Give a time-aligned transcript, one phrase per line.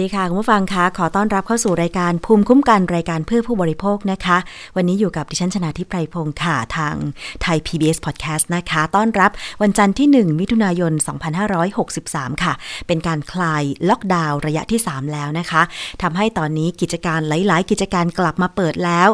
[0.00, 4.38] ดีค่ะ คุณผู้ฟังคะขอต้อนรับเข้าสู่รายการภูมิคุ้มกันรายการเพื่อผู้บริโภคนะคะ
[4.76, 6.94] วันนี้อยู่กับดิฉันชนาทิพไพรพงศ์ค่ะทาง
[7.42, 9.30] ไทย PBS Podcast นะคะ ต้อนรับ
[9.62, 10.92] วันจันทร์ที่ 1 มิถุนายน
[11.68, 12.52] 2563 ค่ะ
[12.86, 15.62] เป็นการคลายล็อกดาวน์ระยะที่ 3 แล้วนะคะ
[16.02, 19.08] ทำให้ตอนนี้กิจการหลาย ๆ กิจการกลับมาเปิดแล้ว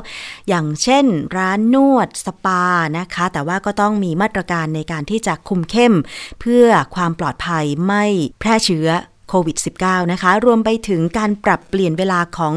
[0.49, 1.05] อย่างเช่น
[1.37, 2.65] ร้านนวดสปา
[2.99, 5.95] นะคะ แต่ว่าก็ต้องมีมาตรการในการที่จะคุมเข้ม
[6.41, 8.05] เพื่อความปลอดภัยไม่
[8.41, 8.91] แพร่เชื้อ
[9.29, 12.55] โควิด -19 นะคะ รวมไปถึงการปรับเปลี่ยนเวลาของ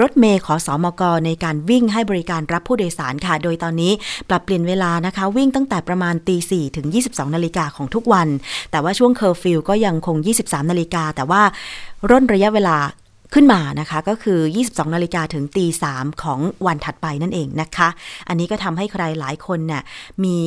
[0.00, 3.92] รถเมย์ขอสอมกในการวิ่งให้บริการรับผู้โดยสารค่ะ โดยตอนนี้
[4.28, 8.28] ปรับเปลี่ยนเวลานะคะ วิ่งตั้งแต่ประมาณตี4ถึง 22 นาฬิกาของทุกวัน
[8.70, 11.42] แต่ว่าช่วงเคอร์ฟิวก็ยังคง 23 นาฬิกา แต่ว่า
[12.10, 12.78] ร่นระยะเวลา
[13.34, 14.38] ขึ้นมานะคะก็คือ
[14.68, 17.88] 22 นาฬิกาถึงตี3ของวันถัดไปนั่นเองนะคะ
[18.28, 19.82] อันนี้ก็ทำให้ใครหลายคนเนี่ย
[20.24, 20.38] มี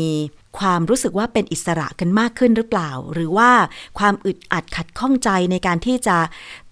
[0.59, 3.51] ความรู้สึกว่าเป็นอิสระกันมากขึ้นหรือเปล่า หรือว่า
[3.99, 6.17] ความอึดอัดขัดข้องใจในการที่จะ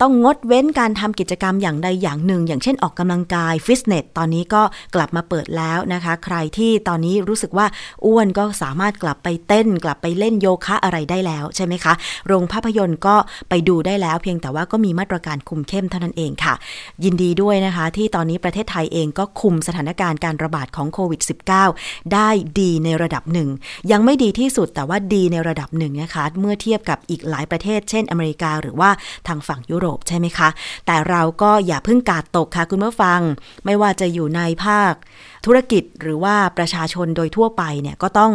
[0.02, 4.62] ต้องงดเว้นการทำกิจกรรมอย่างใดอย่างหนึ่ง อย่างเช่นออกกำลังกายฟิตเนสตอนนี้ก็
[4.96, 7.66] กลับมาเปิดแล้วนะคะ ใครที่ตอนนี้รู้สึกว่า
[8.06, 11.94] อ้วนก็สามารถกลับไปเต้น กลับไปเล่นโยคะอะไรได้แล้วใช่ไหมคะ
[12.28, 13.16] โรงภาพยนตร์ก็
[13.50, 16.54] ไปดูได้แล้ว เพียงแต่ว่าก็มีมาตรการคุมเข้มเท่านั้นเองค่ะ
[17.04, 21.22] ยินดีด้วยนะคะ ที่ตอนนี้ประเทศไทยเองก็คุมสถานการณ์การระบาดของโควิด
[21.68, 23.50] -19 ได้ดีในระดับหนึ่ง
[23.92, 28.90] ยังไม่ดีที่สุดแต่ว่าดีในระดับหนึ่งนะคะ เมื่อเทียบกับอีกหลายประเทศ เช่นอเมริกาหรือว่า
[29.28, 30.50] ทางฝั่งยุโรปใช่ไหมคะ
[30.86, 33.20] แต่เราก็อย่าเพิ่งกาดตกค่ะคุณผู้ฟัง
[33.66, 34.94] ไม่ว่าจะอยู่ในภาค
[35.46, 38.32] ธุรกิจหรือว่าประชาชนโดยทั่วไปเนี่ยก็ต้อง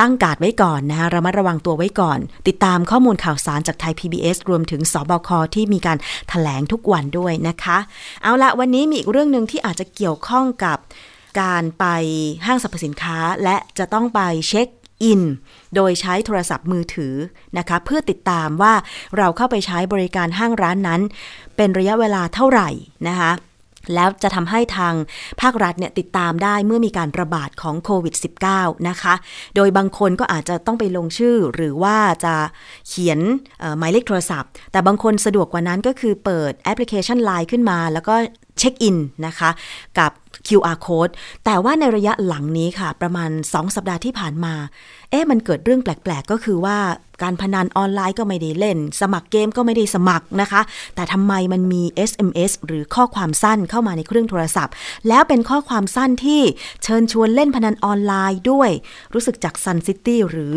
[0.00, 2.18] ตั้งกาดไว้ก่อนนะคะระมัดระวังตัวไว้ก่อน
[2.48, 7.78] ติดตามข้อมูลข่าวสารจากไทย PBS รวมถึงสบคที่มีการถแถลงทุกวันด้วยนะคะ
[8.22, 10.78] เอาละวันนี้มีอีกเรื่องหนึ่งที่อาจจะเกี่ยวข้องกับ
[11.40, 11.84] การไป
[12.46, 14.68] ห้างสรรพสินค้าและจะต้องไปเช็ค
[15.02, 15.22] อิน
[15.74, 17.14] โดยใช้โทรศัพท์มือถือ
[17.58, 18.74] นะคะ เพื่อติดตามว่า
[19.16, 21.00] เราเข้าไปใช้บริการห้างร้านนั้น
[21.56, 22.68] เป็นระยะเวลาเท่าไหร่
[23.08, 23.32] นะคะ
[23.94, 24.94] แล้วจะทำให้ทาง
[25.40, 28.14] ภาครัฐเนี่ยติดตามได้เมื่อมีการระบาดของโควิด
[28.50, 29.14] -19 นะคะ
[29.56, 32.34] โดยบางคนก็อาจจะต้องไปลงชื่อหรือว่าจะ
[32.88, 33.18] เขียน
[33.78, 38.14] หมายเลขโทรศัพท์ แต่บางคนสะดวกกว่านั้นก็คือเปิดแอปพลิเคชัน Line ขึ้นมา แล้วก็
[38.58, 38.96] เช็คอิน
[39.26, 39.50] นะคะ
[39.98, 40.12] กับ
[40.48, 41.12] QR code
[41.44, 44.54] แต่ว่าในระยะหลังนี้ค่ะ ประมาณ 2 สัปดาห์ที่ผ่านมา
[45.10, 46.78] เอ๊ะมันเกิดเรื่องแปลก ๆ ก็คือว่า
[47.22, 50.60] การพนันออนไลน์ก็ไม่ได้เล่น สมัครเกมก็ไม่ได้สมัครนะคะ
[50.94, 54.72] แต่ทำไมมันมี SMS หรือข้อความสั้นเข้ามาในเครื่องโทรศัพท์
[55.08, 56.42] แล้วเป็นข้อความสั้นที่
[56.82, 58.70] เชิญชวนเล่นพนันออนไลน์ด้วย
[59.14, 60.56] รู้สึกจากซันซิตี้หรือ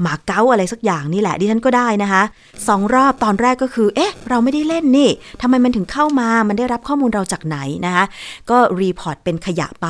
[0.00, 2.22] หมาเก๊าอะไรสักอย่างนี่แหละดิฉันก็ได้นะคะ
[2.68, 5.10] สองรอบตอนแรกก็คือ เอ๊ะ เราไม่ได้เล่นนี่
[5.42, 7.56] ทำไมมันถึงเข้ามามันได้รับข้อมูลเราจากไหน
[7.86, 8.04] นะคะ
[8.50, 9.86] ก็ report เป็นขยะไป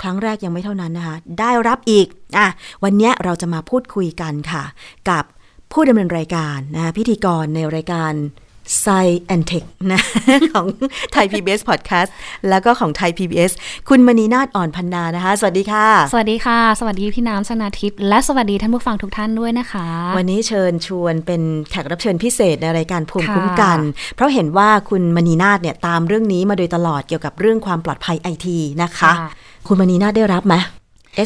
[0.00, 2.06] ครั้งแรกยังไม่เท่านั้นนะคะ ได้รับอีก
[2.36, 2.48] อะ
[2.84, 4.64] วันนี้เราจะมาพูดคุยกันค่ะ
[5.10, 5.24] กับ
[5.72, 8.12] ผู้ดำเนินรายการนะคะพิธีกรในรายการ
[8.74, 10.00] Sci and Tech นะ
[10.52, 10.66] ของ
[11.12, 12.10] ไทย PBS Podcast
[12.48, 13.52] แล้วก็ของไทย PBS
[13.88, 19.86] คุณมณีนาฏอ่อนพันนานะคะ สวัสดีค่ะ สวัสดีค่ะ สวัสดีพี่น้ำชนาทิพย์และสวัสดีท่านผู้ฟังทุกท่านด้วยนะคะ
[20.16, 23.78] วันนี้เชิญชวนเป็นแขกรับเชิญพิเศษในรายการภูมิค่ะคุ้มกัน
[24.14, 29.12] เพราะเห็นว่าคุณมณีนาฏเนี่ยตามเรื่องนี้มาโดยตลอดเกี่ยวกับเรื่องความปลอดภัยไอทีนะคะ
[29.66, 30.54] คุณมณีนาฏได้รับไหม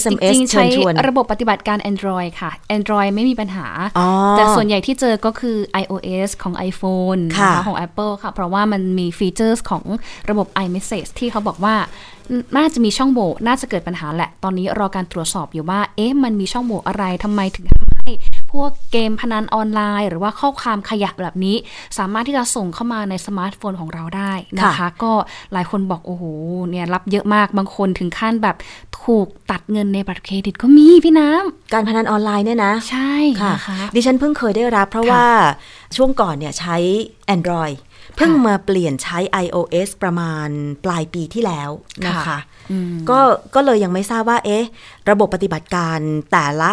[0.00, 3.66] SMS จริงๆเชิใช้ญชวนระบบปฏิบัติการ Android ค่ะ Android ไม่มีปัญหา
[3.98, 4.06] อ๋อ
[4.36, 9.84] แต่ส่วนใหญ่ที่เจอก็คือ iOS ของ iPhone ค่ะนของ Apple ค่ะ เพราะว่ามันมีฟีเจอร์ของ
[10.30, 11.74] ระบบ iMessage ที่เขาบอกว่า
[12.56, 17.91] น่าจะมีช่องโหว่ น่าจะเกิดปัญหาแหละ ตอนนี้รอการตรวจสอบอยู่ว่า เอ๊ะ มันมีช่องโหว่อะไร ทำไมถึงทำให้
[18.52, 21.56] พวกเกมพนันออนไลน์ หรือว่าข้อความขยะแบบนี้
[21.98, 25.12] สามารถที่จะส่งเข้ามาในสมาร์ทโฟนของเราได้นะคะค่ะก็
[25.52, 26.24] หลายคนบอกโอ้โห
[26.70, 28.56] เนี่ยรับเยอะมากบางคนถึงขั้นแบบ
[29.02, 35.26] ถูกตัดเงินในบัตรเครดิตก็มีพี่น้ำการพนันออนไลน์เนี่ยนะ ใช่ค่ะนะคะดิฉันเพิ่งเคยได้รับ เพราะค่ะว่า
[35.96, 36.76] ช่วงก่อนเนี่ยใช้
[37.34, 37.76] Android
[38.16, 40.48] เพิ่งมาเปลี่ยนใช้ iOS ประมาณ
[40.84, 41.70] ปลายปีที่แล้ว
[42.06, 42.38] นะคะค่ะ
[42.70, 43.18] อืมก็
[43.54, 44.64] ก็เลยยังไม่ทราบว่า เอ๊ะ
[45.10, 45.98] ระบบปฏิบัติการ
[46.32, 46.70] แต่ละ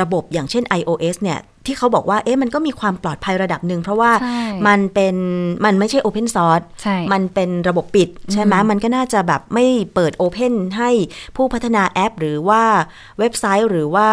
[0.00, 5.16] ระบบอย่างเช่น iOS เนี่ยที่เขาบอกว่าเอ๊ะมันก็มีความปลอดภัยระดับหนึ่งเพราะว่าใช่มันเป็น
[5.64, 10.90] มันไม่ใช่ Open Source ใช่มันเป็นระบบปิดใช่ไหมมันก็น่าจะแบบไม่เปิด Open ให้
[11.36, 12.62] ผู้พัฒนาแอป หรือว่า
[13.18, 14.08] เว็บไซต์หรือว่า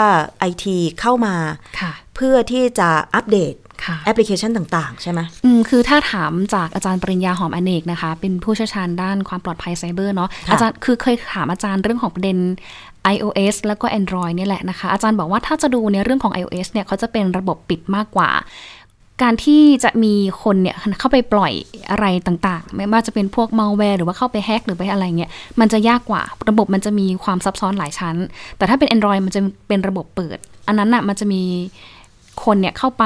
[0.50, 0.66] IT
[1.00, 1.36] เข้ามา
[1.80, 12.38] ค่ะเพื่อที่จะอัปเดตค่ะแอปพลิเคชันต่าง ๆ ใช่ไหมอืมคือถ้าถามจากอาจารย์ปริญญาหอมอเนกนะคะ เป็นผู้เชี่ยวชาญด้านความปลอดภัยไซเบอร์เนาะค่ะอาจารย์คือเคยถามอาจารย์เรื่องของประเด็น
[13.14, 18.30] iOS แล้วก็ Android เนี่ยแหละนะคะ อาจารย์บอกว่าถ้าจะดูในเรื่องของ iOS เนี่ยเขาจะเป็นระบบปิดมากกว่า
[19.24, 20.14] การที่จะมี
[20.44, 21.54] คนเนี่ยเข้าไปปล่อย
[21.92, 28.16] อะไรต่างๆ ไม่ว่าจะเป็นพวกมัลแวร์หรือว่าเข้าไปแฮกหรือไปอะไรเงี้ยมันจะยากกว่าระบบมันจะมีความซับซ้อนหลายชั้น
[28.58, 30.38] แต่ถ้าเป็น Android มันจะเป็นระบบเปิด
[30.68, 31.44] อันนั้นน่ะมันจะมี
[32.44, 33.06] คนเนี่ยเข้าไป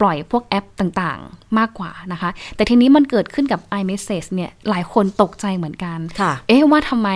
[0.00, 7.08] ปล่อยพวกแอปต่างๆ มากกว่านะคะ แต่ทีนี้มันเกิดขึ้นกับ iMessage เนี่ยหลายคนตกใจเหมือนกันค่ะเอ๊ะว่าทำไม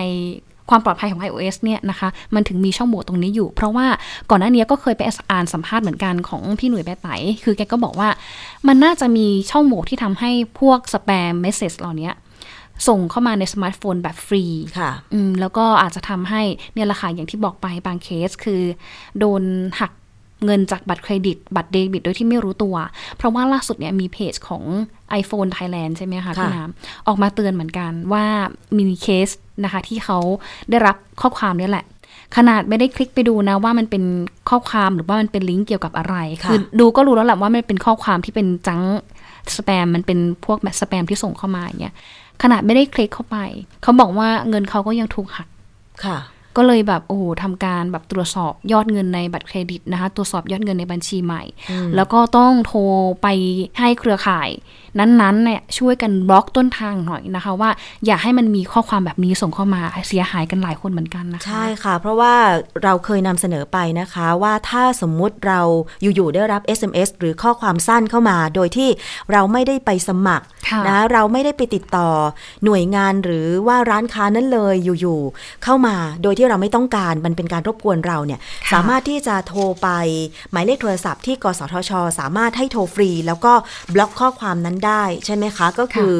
[0.71, 3.87] ความปลอดภัยของ iOS เนี่ยนะคะ มันถึงมีช่องโหว่ตรงนี้อยู่ เพราะว่า
[4.29, 5.01] ก่อนหน้านี้ก็เคยไป
[5.31, 7.07] อ่านสัมภาษณ์เหมือนกันของพี่หนุ่ยแปไต
[7.43, 8.09] คือแกก็บอกว่า
[8.67, 12.09] มันน่าจะมีช่องโหว่ที่ทำให้พวก spam message เหล่านี้
[12.87, 14.43] ส่งเข้ามาในสมาร์ทโฟนแบบฟรี
[14.77, 16.41] ค่ะอืมแล้วก็อาจจะทำให้
[16.73, 18.61] เนี่ยแหละค่ะอย่างที่บอกไปบางเคสคือ
[19.19, 19.43] โดน
[19.79, 19.91] หัก
[20.45, 22.75] เงินจากบัตรเครดิต บัตรเดบิตโดยที่ไม่รู้ตัว
[23.17, 24.63] เพราะว่าล่าสุดเนี่ยมีเพจของ
[25.21, 28.25] iPhone Thailand ใช่ไหมคะค่ะพี่น้ำออกมาเตือนเหมือนกันว่า
[28.77, 29.29] มีเคส
[29.63, 30.17] นะคะที่เขา
[30.69, 31.85] ได้รับข้อความเนี่ยแหละ
[32.37, 34.03] ขนาดไม่ได้คลิกไปดูนะว่ามันเป็น
[34.49, 38.81] ข้อความหรือว่ามันเป็นลิงก์เกี่ยวกับอะไรค่ะคือดูก็รู้แล้วแหละว่ามันเป็นข้อความที่เป็นจัง
[39.57, 41.95] สแปมมันเป็นพวกแบบสแปมที่ส่งเข้ามาอย่างเงี้ย
[42.43, 43.37] ขนาดไม่ได้คลิกเข้าไป
[43.81, 45.47] เขาบอกว่าเงินเขาก็ยังถูกหัก
[46.05, 46.17] ค่ะ
[46.57, 51.43] ก็เลยแบบโอ้โหทำการแบบตรวจสอบยอดเงินในบัตรเครดิตนะคะ ตรวจสอบยอดเงินในบัญชีใหม่
[51.95, 52.79] แล้วก็ต้องโทร
[53.21, 53.27] ไป
[53.79, 54.49] ให้เครือข่าย
[54.99, 57.69] นั้นๆเนี่ยช่วยกันบล็อกต้นทางหน่อยนะคะ ว่า
[58.05, 62.33] อย่าให้มันมีข้อความแบบนี้ส่งเข้ามาเสียหายกันหลายคนเหมือนกันนะคะ ใช่ค่ะ เพราะว่า
[62.83, 65.61] เราเคยนำเสนอไปนะคะว่าถ้าสมมุติเรา
[66.01, 68.89] อยู่ๆได้รับ SMS หรือข้อความสั้นเข้ามา โดยที่
[69.31, 72.09] เราไม่ได้ไปสมัครค่ะนะเราไม่ได้ไปติดต่อ
[72.65, 79.89] หน่วยงานหรือว่าร้านค้านั้นเลยอยู่ๆเข้ามาโดยที่เราไม่ต้องการมันเป็นการรบกวนเราเนี่ยค่ะสามารถที่จะโทรไป
[80.51, 83.53] หมายเลขโทรศัพท์ที่กสทช สามารถให้โทรฟรี แล้วก็
[83.93, 86.11] บล็อกข้อความนั้นได้ใช่ไหมคะ ก็คือ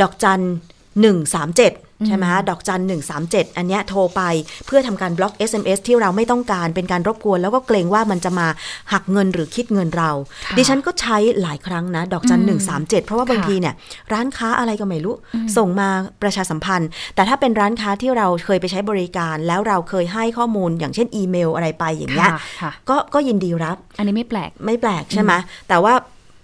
[0.00, 2.82] ดอกจัน137 ใช่ไหมคะดอกจัน
[3.18, 4.22] 137อันเนี้ยโทรไป
[4.66, 8.46] เพื่อทำการบล็อก SMS ที่เราไม่ต้องการเป็นการรบกวน แล้วก็เกรงว่ามันจะมา
[8.92, 10.10] หักเงินหรือคิดเงินเรา
[10.46, 13.74] ค่ะดิฉันก็ใช้หลายครั้งนะ ดอกจันอืม137เพราะว่าบางค่ะทีเนี่ย
[14.12, 15.14] ร้านค้าอะไรก็ไม่รู้
[15.56, 15.88] ส่งมา
[16.22, 25.32] ประชาสัมพันธ์ แต่ถ้าเป็นร้านค้าที่เราเคยไปใช้บริการ แล้วเราเคยให้ข้อมูล อย่างเช่นอีเมลอะไรไปอย่างเงี้ยค่ะค่ะก็ก็ยินดีรับ อันนี้ไม่แปลกไม่แปลกใช่ไหม
[25.68, 25.94] แต่ว่า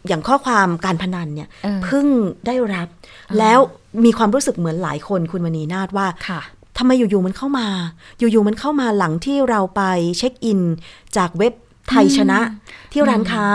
[0.09, 2.06] อย่างข้อความการพนันเนี่ยเออเพิ่ง
[2.47, 2.88] ได้รับ
[3.38, 3.59] แล้ว
[4.04, 6.40] มีความรู้สึกเหมือนหลายคนคุณมณีนาฏว่าค่ะ
[6.78, 7.66] ทำไมอยู่ๆมันเข้ามา
[8.18, 9.82] อยู่ๆมันเข้ามาหลังที่เราไป
[10.18, 10.61] เช็คอิน
[11.16, 11.52] จากเว็บ
[11.88, 12.38] ไทยชนะ
[12.92, 13.46] ที่ร้านค้า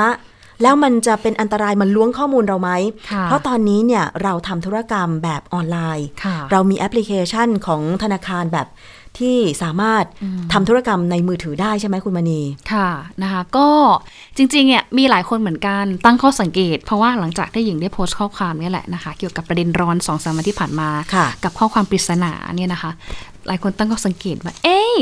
[0.61, 2.71] แล้วมันจะเป็นอันตรายมันล้วงข้อมูลเราไหม
[3.11, 8.67] ค่ะเพราะตอนนี้เนี่ยเราทำธุรกรรมแบบออนไลน์ค่ะเรามีแอปพลิเคชันของธนาคารแบบ
[9.19, 10.03] ที่สามารถ
[10.53, 12.41] ทำธุรกรรมในมือถือได้ใช่ไหมคุณมณี
[12.73, 12.89] ค่ะ
[13.23, 13.69] นะคะก็
[14.37, 22.91] จริงๆเนี่ยมีหลายคนเหมือนกันตั้งข้อสังเกต เพราะว่าหลังจากที่หญิงได้โพสต์ข้อความเนี่ยแหละนะคะ เกี่ยวกับประเด็นร้อนสองสามวันที่ผ่านมาค่ะกับข้อความปริศนาเนี่ยนะคะ
[23.47, 24.93] หลายคนตั้งข้อสังเกตว่า เอ้ย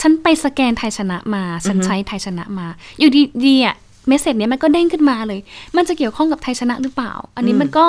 [0.00, 2.66] ฉันไปสแกนไทยชนะมา ฉันใช้ไทยชนะมา
[2.98, 3.10] อยู่
[3.44, 3.76] ดีๆอะ
[4.08, 5.40] เมสเซจเนี้ยมันก็เด้งขึ้นมาเลย
[5.76, 7.86] มันจะเกี่ยวข้องกับไทยชนะหรือเปล่า อันนี้มันก็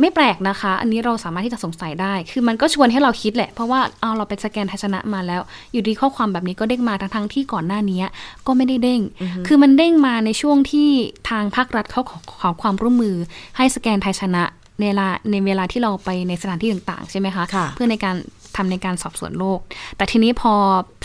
[0.00, 5.40] ไม่แปลกนะคะ อันนี้เราสามารถที่จะสงสัยได้ คือมันก็ชวนให้เราคิดแหละ เพราะว่าเอาเราไปสแกนไทยชนะมาแล้ว
[5.72, 8.02] อยู่ดีข้อความแบบนี้ก็เด้งมาทั้งๆที่ก่อนหน้านี้
[8.46, 9.00] ก็ไม่ได้เด้ง
[9.46, 10.88] คือมันเด้งมาในช่วงที่
[11.30, 13.16] ทางภาครัฐเขาขอขอความร่วมมือ
[13.56, 14.44] ให้สแกนไทยชนะ
[14.80, 18.16] ในเวลาในเวลาที่เราไปในสถานที่ต่างๆ ใช่ไหมคะค่ะเพื่อในการ
[18.56, 19.60] ทำในการสอบสวนโรค
[19.96, 20.52] แต่ทีนี้พอ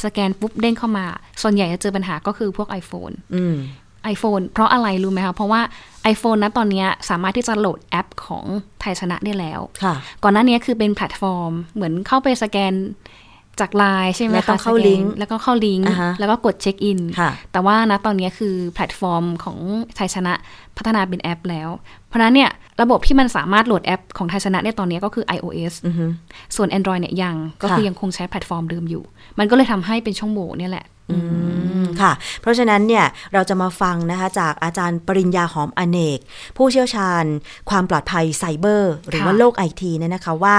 [0.06, 1.06] สแกนปุ๊บเด้งเข้ามา
[1.42, 3.56] ส่วนใหญ่จะเจอปัญหาก็คือพวก iPhone อืม
[4.14, 5.62] iPhone เพราะอะไรรู้ไหมคะ เพราะว่า
[6.14, 8.46] iPhone นะตอนเนี้ยสามารถที่จะโหลดแอปของ
[8.80, 9.94] ไทยชนะได้แล้วค่ะ
[10.24, 12.74] ก่อนหน้านี้คือเป็นแพลตฟอร์ม เหมือนเข้าไปสแกน
[13.60, 19.58] จากไลน์ใช่ไหมคะแล้วต้องเข้าสแกนลิงก์แล้วก็เข้าลิงก์อ่าฮะแล้วก็กดเช็คอินค่ะแต่ว่านะตอนนี้คือแพลตฟอร์มของ
[19.96, 20.34] ไทยชนะ
[20.78, 21.70] พัฒนาเป็นแอปแล้ว
[22.08, 22.50] เพราะฉะนั้นเนี่ย
[22.82, 26.06] ระบบที่มันสามารถโหลดแอปของไทยชนะเนี่ยตอนนี้ก็คือ iOS อือฮึ
[26.56, 29.04] ส่วน Android เนี่ยยังก็คือค่ะยังคงใช้แพลตฟอร์มเดิมอยู่
[29.40, 31.03] มันก็เลยทำให้เป็นช่องโหว่เนี่ยแหละอืม
[32.02, 36.20] ค่ะ เพราะฉะนั้นเนี่ยเราจะมาฟังนะคะจากอาจารย์ปริญญาหอมอเนก
[36.58, 37.24] ผู้เชี่ยวชาญ
[37.70, 40.56] ความปลอดภัยไซเบอร์ หรือว่าโลกไอทีเนี่ยนะคะว่า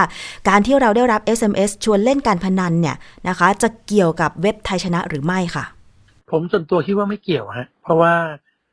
[0.48, 2.96] การที่เราได้รับ SMS ชวนเล่นการพนันเนี่ย
[3.28, 5.64] นะคะ จะเกี่ยวกับเว็บไทยชนะหรือไม่ค่ะ
[6.30, 8.14] ผมส่วนตัวคิดว่าไม่เกี่ยวฮะเพราะว่า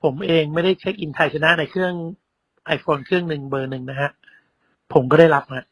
[0.04, 1.94] ผมเองไม่ได้เช็คอินไทยชนะในเครื่อง
[2.76, 4.10] iPhone เครื่องหนึ่งเบอร์หนึ่งนะฮะ
[4.94, 5.66] ผมก็ได้รับฮะ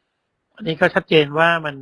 [0.56, 1.76] อันนี้ก็ชัดเจนว่ามัน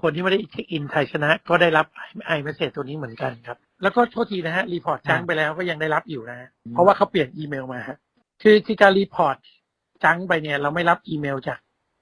[0.00, 1.86] คนที่ไม่ได้เช็คอินไทยชนะ ก็ได้รับ
[2.26, 7.96] iMessage ตัวนี้เหมือนกันครับ แล้วก็โทษทีนะฮะ report junk ไปแล้วก็ยังได้รับอยู่นะฮะเพราะว่าเขาเปลี่ยนอีเมลมาฮะ
[8.42, 9.36] คือคือการ report
[10.04, 11.58] junk ไปเนี่ย เราไม่รับอีเมลจาก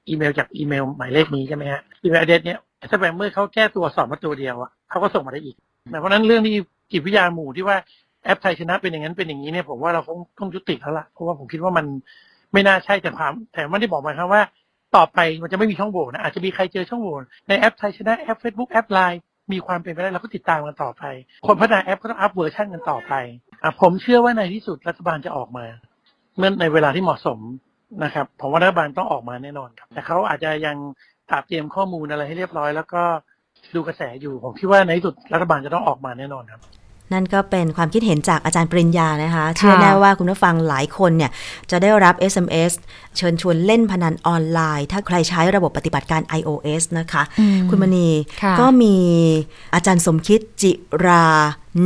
[0.08, 2.58] อีเมลจากอีเมลหมายเลขนี้ใช่ไหมฮะ email address เนี่ย
[2.90, 5.56] ถ้า spammer เขาแก้ตัวสอบมาตัวเดียวอะเขาก็ส่งมาได้อีก
[5.90, 6.54] แต่เพราะฉะนั้นเรื่องนี้
[6.92, 7.76] จิตวิทยาหมู่ที่ว่า
[8.24, 11.86] แอปไทยชนะเป็นอย่างนั้นเป็นอย่างนี้เนี่ยผมว่าเราคงต้องยุติแล้วล่ะเพราะว่าผมคิดว่ามัน
[12.52, 14.42] ไม่น่าใช่แต่ความแต่ไม่ได้บอกหมายความว่า
[14.96, 17.14] ต่อไปมันจะไม่มีช่องโหว่นะอาจจะมีใครเจอช่องโหว่
[17.48, 19.22] ในแอปไทยชนะแอป Facebook แอปไลน์
[19.52, 21.04] มีความเป็นไปได้เราก็ติดตามกันต่อไป
[21.46, 23.14] คนพัฒนาแอปก็ต้องอัพเวอร์ชันกันต่อไป
[23.62, 25.64] อะผมเชื่อว่าในที่สุดรัฐบาลจะออกมา
[26.38, 27.38] เมื่อในเวลาที่เหมาะสม
[28.04, 30.76] นะครับผมว่ารัฐบาลต้องออกมาแน่นอนครับ แต่เขาอาจจะยัง
[31.30, 33.02] ตาบเตรียมข้อมูลอะไรให้เรียบร้อย แล้วก็
[33.74, 36.60] ดูกระแสอยู่ผมคิดว่าในที่สุดรัฐบาลจะต้องออกมาแน่นอนครับ
[37.12, 41.30] นั่นก็เป็นความคิดเห็นจากอาจารย์ปริญญานะคะเชื่อแน่ว่าคุณผู้ฟังหลายคนเนี่ย
[41.70, 42.72] จะได้รับ SMS
[43.16, 48.08] เชิญชวนเล่นพนันออนไลน์ ถ้าใครใช้ระบบปฏิบัติการ iOS นะคะอืมคุณมณี
[48.42, 48.96] ค่ะก็มี
[49.74, 50.72] อาจารย์สมคิดจิ
[51.06, 51.26] รา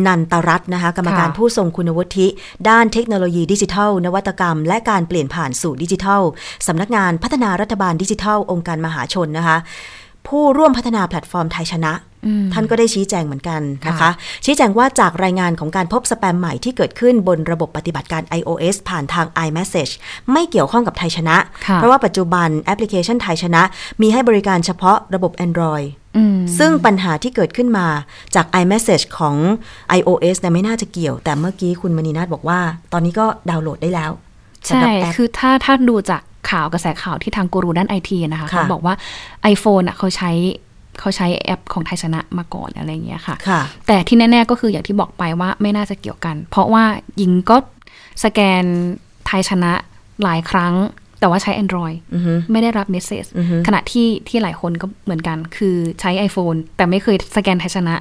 [0.06, 2.26] นันตรัตน์นะคะกรรมการค่ะผู้ทรงคุณวุฒิ
[2.68, 6.22] ด้านเทคโนโลยีดิจิทัล นวัตกรรม และการเปลี่ยนผ่านสู่ดิจิทัล
[6.66, 9.56] สำนักงานพัฒนารัฐบาลดิจิทัล องค์การมหาชนนะคะ
[10.28, 12.07] ผู้ร่วมพัฒนาแพลตฟอร์มไทยชนะอืม
[12.52, 14.10] ท่านก็ได้ชี้แจงเหมือนกันนะคะค่ะ
[14.44, 19.92] ชี้แจงว่าจากรายงานของการพบสแปมใหม่ที่เกิดขึ้นบนระบบปฏิบัติการ iOS ผ่านทาง iMessage
[20.32, 23.62] ไม่เกี่ยวข้องกับไทยชนะค่ะเพราะว่าปัจจุบันแอปพลิเคชันไทยชนะ
[24.02, 27.86] มีให้บริการเฉพาะระบบ Android อืมซึ่งปัญหาที่เกิดขึ้นมา
[28.34, 29.36] จาก iMessage ของ
[29.98, 32.60] iOS เนี่ยไม่น่าจะเกี่ยว แต่เมื่อกี้คุณมณีนาฏบอกว่า
[32.92, 34.10] ตอนนี้ก็ดาวน์โหลดได้แล้ว
[34.68, 38.94] สำใช่หรับแอปคือถ้าถ้าดูจากข่าวกระแสข่าวที่ทางกูรูด้านไอทีนะคะค่ะเขาบอกว่า
[39.54, 40.30] iPhone อะเขาใช้
[40.98, 46.84] เขาใช้แอปของไทยชนะมาก่อนอะไรอย่างเงี้ยค่ะค่ะแต่ที่แน่ๆก็คืออย่างที่บอกไปว่าไม่น่าจะเกี่ยวกัน เพราะว่า
[47.18, 47.56] หญิงก็
[48.24, 48.64] สแกน
[49.26, 49.72] ไทยชนะ
[50.22, 50.74] หลายครั้ง
[51.20, 57.94] แต่ว่าใช้ Android อือฮึไม่ได้รับ message อือฮึขณะที่ที่หลายคนก็เหมือนกัน คือใช้ iPhone แต่ไม่เคยสแกนไทยชนะ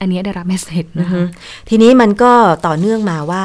[0.00, 1.26] อันเนี้ยได้รับ message อือฮึนะคะ
[1.68, 2.32] ทีนี้มันก็
[2.66, 3.44] ต่อเนื่องมาว่า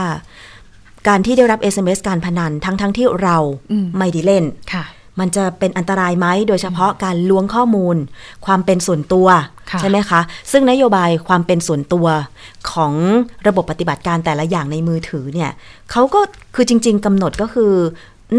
[1.07, 3.38] การที่ได้รับ SMS การพนันทั้งทั้งๆที่เรา
[3.72, 4.43] อืมไม่ได้เล่น
[4.74, 4.83] ค่ะ
[5.20, 7.96] มันจะเป็นอันตรายไหมโดยเฉพาะการล้วงข้อมูล
[8.46, 9.27] ความเป็นส่วนตัว
[9.72, 12.08] ค่ะใช่ไหมคะ ซึ่งนโยบายความเป็นส่วนตัว
[12.72, 12.93] ของ
[13.48, 15.51] ระบบปฏิบัติการแต่ละอย่างในมือถือเนี่ย
[15.91, 16.22] เขาก็
[16.55, 17.74] คือจริง ๆกำหนดก็คือ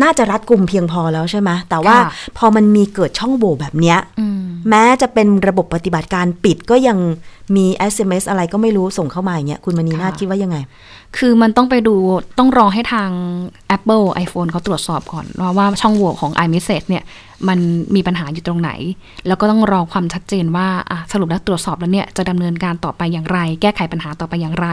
[0.03, 4.41] น่าจะรัดกุมเพียงพอแล้วใช่ไหมแต่ว่าค่ะพอมันมีเกิดช่องโหว่แบบเนี้ยอืม
[4.71, 6.99] แม้จะเป็นระบบปฏิบัติการปิดก็ยัง
[7.57, 10.57] มี SMS อะไรก็ไม่รู้ส่งเข้ามาอย่างเงี้ยคุณมณีนาฏค่ะคิดว่ายังไง
[11.19, 11.95] คือมันต้องไปดู
[12.39, 13.11] ต้องรอให้ทาง
[13.77, 17.05] Apple iPhone เขาตรวจสอบก่อน ว่าว่าช่องโหว่ของ iMessage เนี่ย
[17.49, 17.59] มัน
[17.95, 18.71] มีปัญหาอยู่ตรงไหน
[19.27, 24.69] แล้วก็ต้องรอความชัดเจนว่าอะสรุปแล้วตรวจสอบแล้วเนี่ย จะดำเนินการต่อไปอย่างไร แก้ไขปัญหาต่อไปอย่างไร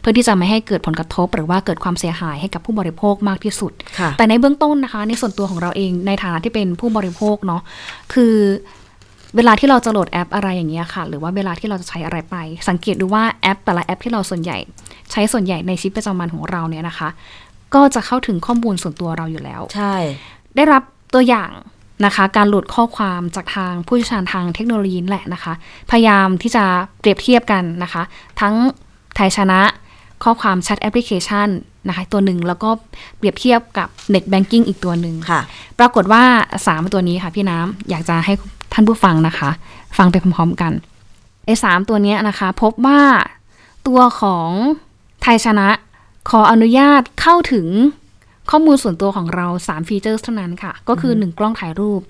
[0.00, 7.62] เพื่อที่จะไม่ให้เกิดผลกระทบ หรือว่าเกิดความเสียหายให้กับผู้บริโภคมากที่สุดค่ะแต่ในเบื้องต้นนะคะ ในส่วนตัวของเราเองในฐานะที่เป็นผู้บริโภคเนาะ
[8.12, 8.34] คือ
[9.36, 12.36] เวลาที่เราจะโหลดแอปอะไรอย่างเงี้ยค่ะ หรือว่าเวลาที่เราจะใช้อะไรไป
[12.68, 14.58] สังเกตดูว่าแอป แต่ละแอปที่เราส่วนใหญ่
[15.12, 17.08] ใช้ส่วนใหญ่ในชีวิตประจำวันของเราเนี่ยนะคะ
[17.74, 19.94] ก็จะเข้าถึงข้อมูลส่วนตัวเราอยู่แล้ว ใช่
[20.56, 20.82] ได้รับ
[21.14, 21.50] ตัวอย่าง
[22.04, 25.52] นะคะ การโหลดข้อความจากทางผู้เชี่ยวชาญทางเทคโนโลยีนั่นแหละนะคะ
[25.90, 26.64] พยายามที่จะ
[27.00, 28.02] เปรียบเทียบกันนะคะ
[28.40, 28.54] ทั้ง
[29.16, 29.60] ไทยชนะ
[30.24, 31.48] ข้อความแชทแอปพลิเคชัน
[31.88, 32.70] นะคะตัวหนึ่งแล้วก็
[33.18, 35.40] เปรียบเทียบกับเน็ตแบงกิ้งอีกตัวหนึ่งค่ะ
[35.78, 36.22] ปรากฏว่า
[36.60, 38.34] 3 ตัวนี้ค่ะพี่น้ำอยากจะให้
[38.72, 39.50] ท่านผู้ฟังนะคะ
[39.96, 40.72] ฟังไปพร้อมๆกัน
[41.46, 43.00] ไอ้สามตัวเนี้ยนะคะ พบว่า
[43.86, 44.50] ตัวของ
[45.22, 45.68] ไทยชนะ
[46.30, 47.66] ขออนุญาตเข้าถึง
[48.50, 52.00] ข้อมูลส่วนตัวของเรา 3 feature เท่านั้นค่ะ ก็คือ 1 กล้องถ่ายรูป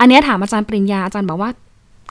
[0.00, 1.50] อันเนี้ยถามอาจารย์ปริญญา อาจารย์บอกว่า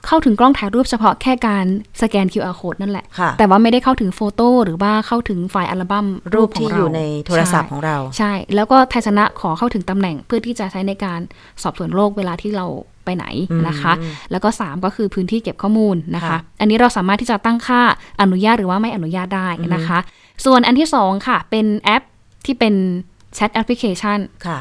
[0.06, 1.64] เข้าถึงกล้องถ่ายรูปเฉพาะแค่การ
[2.02, 11.20] สแกน QR code นั่นแหละค่ะแต่ว่าไม่ได้เข้าถึง photo หรือว่าเข้าถึงไฟล์อัลบั้มรูรูปปของที่เราอยู่ในโทรศัพท์ใช่ของเรา ใช่ แล้วก็ไทยชนะขอเข้าถึงตำแหน่งเพื่อที่จะใช้ในการ
[11.62, 12.66] สอบสวนโรคเวลาที่เรา
[13.04, 13.24] ไปไหน
[13.68, 13.92] นะคะ
[14.30, 17.80] แล้วก็ 3 ก็คือพื้นที่เก็บข้อมูลนะคะค่ะอันนี้เราสามารถที่จะตั้งค่า
[18.22, 19.98] อนุญาตหรือว่าไม่อนุญาตได้นะคะ
[20.44, 22.02] ส่วนอันที่ 2 ค่ะ เป็นแอป
[22.46, 22.74] ที่เป็น
[23.34, 24.58] แชทแอปพลิเคชันค่ะ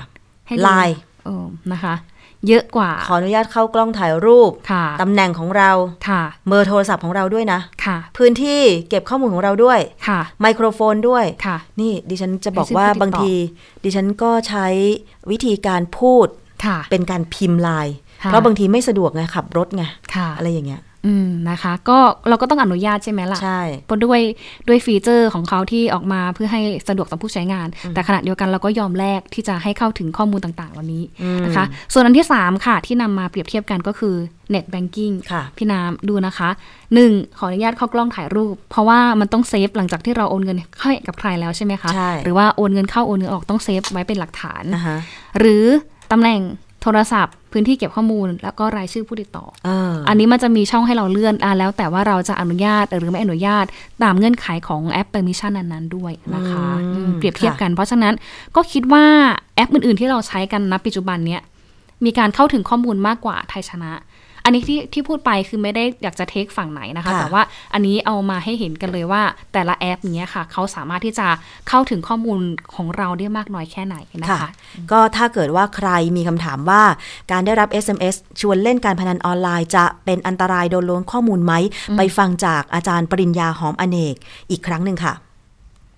[0.48, 0.96] ให้ดู Line
[1.26, 1.96] เออนะคะ
[2.48, 5.72] เยอะกว่า ขออนุญาตเข้ากล้องถ่ายรูปค่ะตำแหน่งของเรา
[6.10, 13.34] ค่ะเบอร์โทรศัพท์ของเราด้วยนะค่ะพื้นที่เก็บข้อมูลของเราด้วยค่ะไมโครโฟนด้วยค่ะนี่ดิฉันจะบอกให้ชื่อว่าผู้ติดต่อบางที
[13.84, 14.68] ดิฉันก็ใช้
[15.32, 16.28] วิธีการพูด
[16.66, 19.84] ค่ะเป็นการพิมพ์ไลน์ค่ะ เพราะบางทีไม่สะดวกไงขับรถไง
[20.16, 21.98] ค่ะอะไรอย่างเงี้ยอืมนะคะ ก็
[22.30, 24.20] เราก็ต้องอนุญาตใช่ไหมล่ะใช่เพราะด้วย
[24.68, 31.04] ด้วย feature ของเขาที่ออกมาเพื่อให้สะดวกต่อผู้ใช้งาน แต่ขณะเดียวกันเราก็ยอมแลกที่จะให้เข้าถึงข้อมูลต่างๆ เหล่านี้
[31.46, 34.16] นะคะ ส่วนอันที่ 3 ค่ะ ที่นำมาเปรียบเทียบกันก็คือ
[34.54, 36.50] Net Banking ค่ะพี่น้ำดูนะคะ
[36.94, 37.38] 1.
[37.38, 44.96] ขออนุญาตเข้ากล้องถ่ายรูป เพราะว่ามันต้อง save หลังจากที่เราโอนเงินให้กับใครแล้วใช่ไหมคะใช่หรือว่าโอนเงินเข้าโอนเงินออกต้อง save ไว้เป็นหลักฐานนะคะ
[45.40, 45.64] หรือ
[46.12, 46.42] ตำแหน่ง
[46.82, 53.66] โทรศัพท์ พื้นที่เก็บข้อมูล แล้วก็รายชื่อผู้ติดต่อเอออันนี้มันจะมีช่องให้เราเลื่อนอะแล้วแต่ว่าเราจะอนุญาตหรือไม่อนุญาต
[54.04, 58.14] ตามเงื่อนไขของแอป permission นั้นๆด้วยนะคะอืมอืมเปรียบเทียบค่ะกัน เพราะฉะนั้น
[58.56, 59.06] ก็คิดว่า
[59.56, 61.42] แอปอื่น ๆ ที่เราใช้กันณปัจจุบันเนี้ย
[62.06, 63.92] มีการเข้าถึงข้อมูลมากกว่าไทยชนะ
[64.44, 67.42] อันนี้ที่ที่พูดไปคือไม่ได้อยากจะเทคฝั่งไหนนะคะค่ะแต่ว่า
[67.74, 69.22] อันนี้เอามาให้เห็นกันเลยว่า
[69.54, 71.28] แต่ละแอปเนี้ยค่ะเขาสามารถที่จะ
[71.70, 72.40] เข้าถึงข้อมูล
[72.76, 74.50] ของเราได้มากน้อยแค่ไหนนะคะค่ะ
[74.92, 76.82] ก็ถ้าเกิดว่าใครมีคำถามว่า
[77.32, 81.54] การได้รับ SMS ชวนเล่นการพนันออนไลน์ จะเป็นอันตรายโดนล้วงข้อมูลไหม
[81.98, 84.16] ไปฟังจากอาจารย์ปริญญาหอมเอนก
[84.52, 85.14] อีกครั้งหนึ่งค่ะ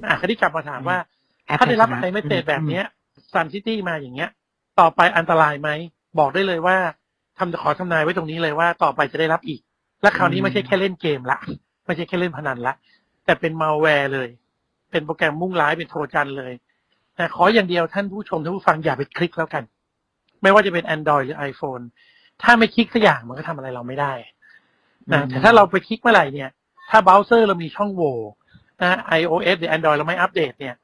[0.08, 0.98] อะคราวนี้กลับมาถามว่า
[1.46, 2.86] แอปถ้าได้รับไทยชนะไอเมสเซจแบบเนี้ย
[3.34, 4.30] Sun City มาอย่างเงี้ย
[4.80, 5.70] ต่อไปอันตรายไหม
[6.20, 6.78] บอกได้เลยว่า
[7.38, 9.62] ทำขอทำนายไว้ตรงนี้เลยว่าต่อไปจะได้รับอีก
[10.02, 11.38] และคราวนี้ไม่ใช่แค่เล่นเกมละ
[11.86, 12.74] ไม่ใช่แค่เล่นพนันละ
[13.26, 14.30] แต่เป็นมาแวร์เลย
[14.92, 16.54] เป็นโปรแกรมมุ่งร้ายเป็นโทรจันเลย
[17.20, 19.64] นะขออย่างเดียวท่านผู้ชมท่านผู้ฟังอย่าไปคลิกแล้วกัน
[20.42, 21.84] ไม่ว่าจะเป็น Android หรือ iPhone
[22.42, 24.14] ถ้าไม่คลิกสักอย่างมันก็ทำอะไรเราไม่ได้
[25.12, 26.50] นะแต่ถ้าเราไปคลิกเมื่อไหร่เนี่ย
[26.90, 28.16] ถ้าเบราว์เซอร์เรามีช่องโหว่
[28.82, 30.76] นะ iOS หรือ Android เราไม่อัปเดตเนี่ย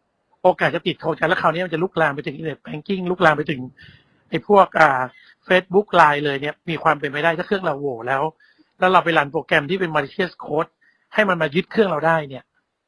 [0.43, 3.61] โอกาสจะติดโทรจันทร์แล้วคราวนี้มันจะลุกลามไปถึง internet banking ลุกลามไปถึง
[4.29, 5.01] ไอ้พวกอ่า
[5.49, 8.23] Facebook ไลน์เลยเนี่ยมีความเป็นไปได้ถ้าเครื่องเราโหว่แล้ว
[8.79, 10.71] แล้วเราไปรันโปรแกรมที่เป็น malicious code
[11.13, 12.43] ให้มันมายึดเครื่องเราได้เนี่ย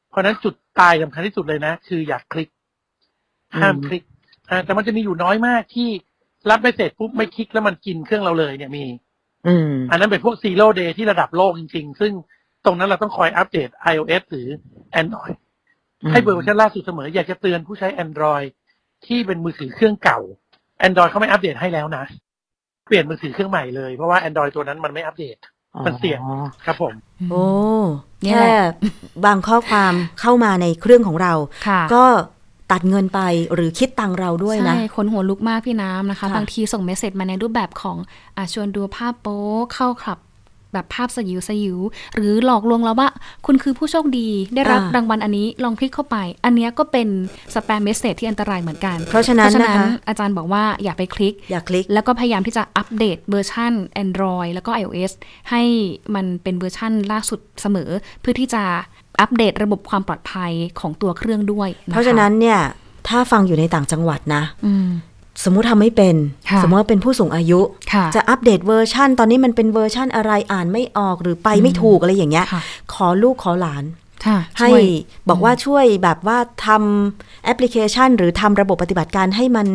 [0.09, 2.49] เพราะฉะนั้นจุดตายสำคัญที่สุดเลยนะ คืออย่าคลิก
[3.59, 4.03] ห้ามคลิก
[4.49, 5.89] อ่าแต่มันจะมีอยู่น้อยมากที่
[6.49, 8.85] รับไม่เสร็จปุ๊บไม่คลิกแล้วมันกินเครื่องเราเลยเนี่ยมี
[9.47, 12.11] อืมอันนั้นเป็นพวก zero day ที่ระดับโลกจริง ๆ ซึ่ง
[12.65, 14.47] ตรงนั้นเราต้องคอยอัปเดต iOS หรือ
[15.01, 15.37] Android
[16.11, 18.47] ให้เวอร์ชันล่าสุดเสมอ อยากจะเตือนผู้ใช้ Android
[19.05, 20.19] ที่เป็นมือถือเครื่องเก่า
[20.87, 25.37] Android เขาไม่อัปเดตให้แล้วนะเเปลี่ยนมือถือเครื่องใหม่เลย เพราะว่า Android ตัวนั้นมันไม่อัปเดต
[25.85, 26.93] มันเสี่ยงอ๋อครับผม
[27.31, 27.43] โอ้
[28.23, 28.63] เนี่ยแค่แหละ
[29.25, 31.33] บางข้อความเข้ามาในเครื่องของเรา
[31.67, 32.03] ค่ะก็
[32.71, 33.21] ตัดเงินไป
[33.53, 37.97] หรือคิดตังเราด้วยนะ ใช่ คนหัวลุกมากพี่น้ำนะคะค่ะบางทีส่ง message มาในรูปแบบของ
[38.37, 39.41] อะชวนดูภาพโป๊
[39.73, 40.19] เข้าคลับ
[40.73, 41.77] แบบภาพสยิวสยิว
[42.15, 43.09] หรือหลอกลวงเราว่า
[43.45, 47.07] คุณคือผู้โชคดีได้รับอ่ารางวัลอันนี้ลองคลิกเข้าไป อันเนี้ยก็เป็น
[47.55, 55.11] spam message ที่อันตรายเหมือนกัน เพราะฉะนั้นนะคะอาจารย์บอกว่าอย่าไปคลิกอย่าคลิก แล้วก็พยายามที่จะอัปเดตเวอร์ชัน Android แล้วก็ iOS
[55.49, 55.61] ให้
[56.15, 57.89] มันเป็นเวอร์ชันล่าสุดเสมอ
[58.21, 58.63] เพื่อที่จะ
[59.21, 62.59] อัปเดตระบบความปลอดภัยของตัวเครื่องด้วยคเพราะฉะนั้นเนี่ย
[63.07, 64.89] ถ้าฟังอยู่ในต่างจังหวัดนะอืม
[65.43, 66.15] สมมุติทำไม่เป็น
[66.49, 67.59] ค่ะสมมติว่าเป็นผู้สูงอายุ
[67.93, 72.61] ค่ะจะอัปเดตเวอร์ชันตอนนี้มันเป็นเวอร์ชันอะไรอ่านไม่ออกหรือไปไม่ถูกอะไรอย่างเงี้ยค่ะ
[72.93, 73.83] ขอลูกขอหลาน
[74.25, 74.83] ค่ะให้ช่วย
[75.29, 79.67] บอกว่าช่วยแบบว่าทำแอปพลิเคชัน หรือทำระบบปฏิบัติการให้มัน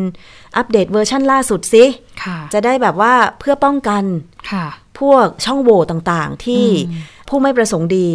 [0.57, 1.83] อัปเดตเวอร์ชันล่าสุดสิ
[2.23, 4.03] ค่ะจะได้แบบว่าเพื่อป้องกัน
[4.51, 4.65] ค่ะ
[4.99, 8.07] พวกช่องโหว่ต่างๆ ที่อืมผู้ไม่ประสงค์ดี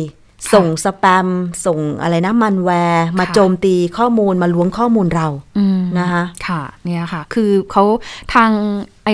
[0.52, 1.28] ส่งสแปม
[1.66, 5.28] ส่งอะไรนะมันแวร์มาค่ะโจมตีข้อมูลมาล้วงข้อมูลเรา
[5.58, 7.84] อืมนะคะค่ะเนี่ยค่ะ คือเขา
[8.34, 8.50] ทาง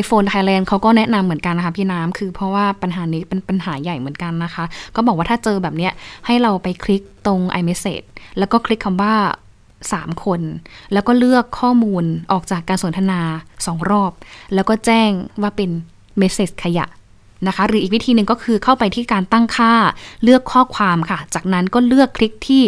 [0.00, 4.64] iPhone Thailand เขาก็แนะนำเหมือนกันนะคะพี่น้ำคือเพราะว่าปัญหานี้เป็นปัญหาใหญ่เหมือนกันนะคะ
[4.96, 5.92] ก็บอกว่าถ้าเจอแบบเนี้ย
[6.26, 8.06] ให้เราไปคลิกตรง iMessage
[8.38, 9.14] แล้วก็คลิกคำว่า
[9.92, 10.40] สแปม
[10.92, 13.20] แล้วก็เลือกข้อมูลออกจากการสนทนา
[13.66, 14.12] สองรอบ
[14.54, 15.10] แล้วก็แจ้ง
[15.42, 15.70] ว่าเป็น
[16.18, 16.86] message ขยะ
[17.46, 19.72] นะคะ หรืออีกวิธีหนึ่งก็คือเข้าไปที่การตั้งค่า
[20.22, 22.62] เลือกข้อความค่ะ จากนั้นก็เลือกคลิกที่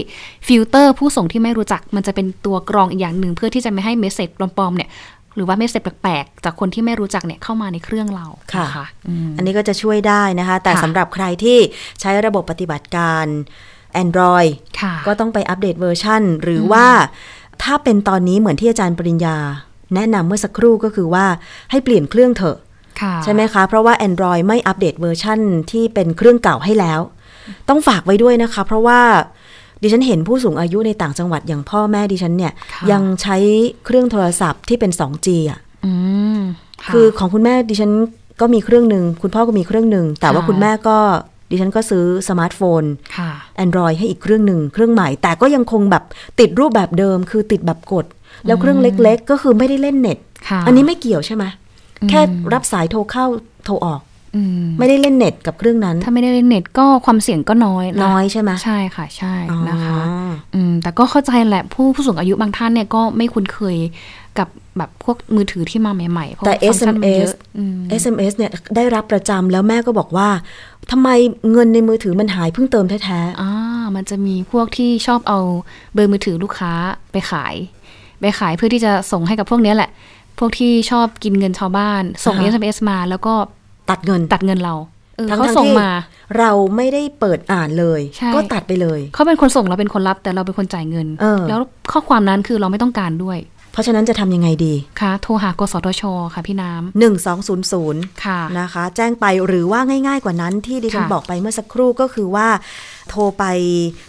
[0.46, 4.90] ฟิลเตอร์ผู้ส่งที่ไม่รู้จัก มันจะเป็นตัวกรองอีกอย่างหนึ่งเพื่อที่จะไม่ให้ message ปลอมๆเนี่ย
[5.36, 11.58] หรือว่า message แปลกๆจากคนที่ไม่รู้จักเนี่ยเข้ามาในเครื่องเราค่ะนอืมอันนี้ก็จะช่วยได้นะคะ แต่ค่ะสำหรับใครที่
[12.00, 13.26] ใช้ระบบปฏิบัติการ
[14.02, 16.86] Android ค่ะก็ต้องไปอัปเดตเวอร์ชันหรือว่า
[17.62, 19.36] ถ้าเป็นตอนนี้เหมือนที่อาจารย์ปริญญา
[19.94, 21.26] แนะนำเมื่อสักครู่ก็คือว่า
[21.70, 22.68] ให้เปลี่ยนเครื่องเถอะค่ะ
[23.24, 27.00] ใช่ไหมคะ เพราะว่า Android ไม่อัปเดตเวอร์ชันที่เป็นเครื่องเก่าให้แล้ว
[27.68, 29.00] ต้องฝากไว้ด้วยนะคะ เพราะว่า
[29.82, 33.36] ดิฉันเห็นผู้สูงอายุในต่างจังหวัดอย่างพ่อแม่ดิฉันเนี่ยค่ะยังใช้
[33.84, 35.92] เครื่องโทรศัพท์ที่เป็น 2G อะอื
[36.36, 37.92] มะคือของคุณแม่ดิฉัน
[38.40, 40.98] ก็มีเครื่องหนึ่งคุณพ่อก็มีเครื่องหนึ่งแต่ว่าค่ะคุณแม่ก็
[41.50, 42.82] ดิฉันก็ซื้อสมาร์ทโฟน
[43.16, 43.30] ค่ะ
[43.64, 46.04] Android ให้อีกเครื่องหนึ่งเครื่องใหม่ แต่ก็ยังคงแบบ
[46.40, 48.06] ติดรูปแบบเดิม คือติดแบบกด
[48.46, 51.59] แล้วเครื่องเล็ก ๆ ก็คือไม่ได้เล่นเน็ตค่ะอันนี้ไม่เกี่ยวใช่ไหมอืม
[52.08, 52.20] แค่
[52.52, 53.26] รับสายโทรเข้า
[53.64, 54.00] โทรออก
[54.36, 60.00] อืมไม่ได้เล่นเน็ตกับเครื่องนั้น ถ้าไม่ได้เล่นเน็ตก็ความเสี่ยงก็น้อยะน้อยใช่ไหมใช่ค่ะใช่อ๋อนะคะ
[60.54, 63.76] อืมแต่ก็เข้าใจแหละผู้ผู้สูงอายุบางท่านเนี่ยก็ไม่คุ้นเคย
[64.38, 70.28] กับแบบพวกมือถือที่มาใหม่ๆเพราะแต่ฟังก์ชันมันเย SMS อะอืม SMS เนี่ยได้รับประจำแล้วแม่ก็บอกว่า
[70.90, 71.08] ทำไม
[71.52, 73.50] เงินในมือถือมันหายเพิ่งเติมแท้อ่า
[73.96, 75.38] มันจะมีพวกที่ชอบเอา
[75.94, 76.72] เบอร์มือถือลูกค้า
[77.12, 77.54] ไปขาย
[78.20, 79.90] ไปขายเพื่อที่จะส่งให้กับพวกเนี้ยแหละ
[80.38, 84.74] พวกที่ชอบกินเงินชาวบ้าน ส่ง SMS มาแล้วก็ๆตัดเงินตัดเงินเรา
[85.16, 85.90] เออทั้งเขาๆส่งที่มา
[86.38, 91.60] เราไม่ได้เปิดอ่านเลยใช่ก็ตัดไปเลย เขาเป็นคนส่งเราเป็นคนรับ แต่เราเป็นคนจ่ายเงินเออแล้ว
[91.92, 93.38] ข้อความนั้นคือเราไม่ต้องการด้วย
[93.72, 96.02] เพราะฉะนั้นจะทำยังไงดีค่ะโทรหากสทช
[96.34, 96.70] ค่ะพี่น้
[97.48, 102.48] 1200ค่ะนะคะ แจ้งไปหรือว่าง่ายๆกว่านั้นที่ดิฉันค่ะบอกไปเมื่อสักครู่ก็คือว่า
[103.08, 103.44] โทรไป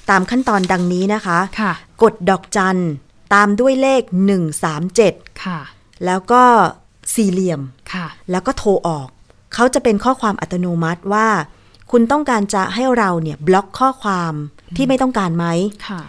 [0.09, 2.77] ตามขั้นตอนดังนี้นะคะำค่ะ กดดอกจัน
[3.33, 4.01] ตามด้วยเลข
[4.71, 5.59] 137ค่ะ
[6.05, 6.43] แล้วก็
[7.15, 7.61] สี่เหลี่ยม
[7.93, 9.07] ค่ะแล้วก็โทรออก
[9.53, 11.27] เขาจะเป็นข้อความอัตโนมัติว่า
[11.91, 14.33] คุณต้องการจะให้เราเนี่ยบล็อกข้อความ
[14.75, 15.45] ที่ไม่ต้องการไหม
[15.89, 16.01] ค่ะ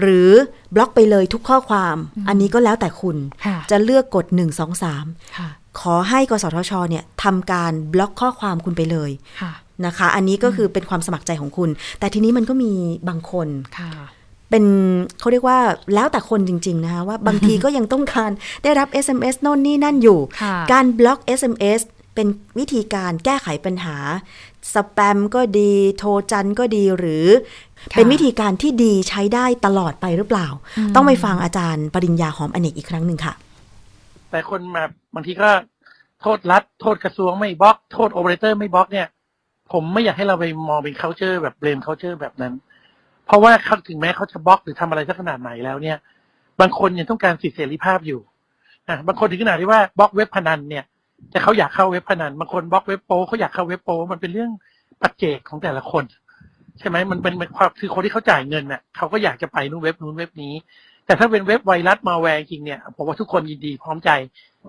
[0.00, 0.30] หรือ
[0.74, 1.96] บล็อกไปเลยทุกข้อความ
[2.28, 5.48] อันนี้ก็แล้วแต่คุณค่ะจะเลือกกด 1 2 3ค่ะ
[5.80, 9.52] ขอให้กสทชเนี่ยทำการบล็อกข้อความคุณไปเลยค่ะ
[9.86, 12.72] นะคะ อันนี้ก็คือเป็นความสมัครใจของคุณ แต่ทีนี้มันก็มี
[13.08, 13.48] บางคน
[13.78, 13.90] ค่ะ
[14.50, 14.64] เป็น
[15.20, 15.58] เขาเรียกว่า
[15.94, 18.30] แล้วแต่คนจริง ๆ นะคะว่าบางทีก็ยังต้องการ
[18.62, 21.80] ได้รับ SMS โน่นนี่นั่นอยู่ค่ะการบล็อก SMS
[22.14, 23.96] เป็นวิธีการแก้ไขปัญหา
[24.74, 27.26] สแปมก็ดี โทรจันก็ดีหรือ
[27.92, 30.48] ค่ะเป็นวิธีการที่ดีใช้ได้ตลอดไปหรือเปล่า
[30.94, 33.34] ต้องไปฟังอาจารย์ปริญญาหอมเอนกอีกครั้งหนึ่งค่ะ
[34.30, 35.50] แต่คนแบบบางทีก็
[36.20, 39.06] โทษรัฐ โทษกระทรวงไม่บล็อก โทษโอเปอเรเตอร์ไม่บล็อกเนี่ย
[39.72, 42.52] ผมไม่อยากให้เราไปมองเป็น culture แบบเบลม culture แบบนั้น
[43.30, 45.96] เพราะว่าเขาถึงแม้เขาจะบล็อกหรือทำอะไรสักขนาดไหนแล้วเนี่ย
[46.60, 48.20] บางคนยังต้องการสิทธิเสรีภาพอยู่
[48.88, 50.84] อะบางคนถึงขนาดที่ว่าบล็อกเว็บพนันเนี่ย
[51.30, 54.50] แต่เขาอยากเข้าเว็บพนันบางคนบล็อกเว็บโป๊เขาอยากเข้าเว็บโป๊มันเป็นเรื่อง
[55.02, 56.04] ปัจเจกของแต่ละคน
[56.78, 60.54] ใช่ไหมมันเป็นเป็นความคือคนที่เขาจ่ายเงินน่ะเขาก็อยากจะไปนู่นเว็บนู้นเว็บนี้
[61.06, 64.10] แต่ถ้าเป็นเว็บไวรัสมาแวร์จริงเนี่ยผมว่าทุกคนยินดีพร้อมใจ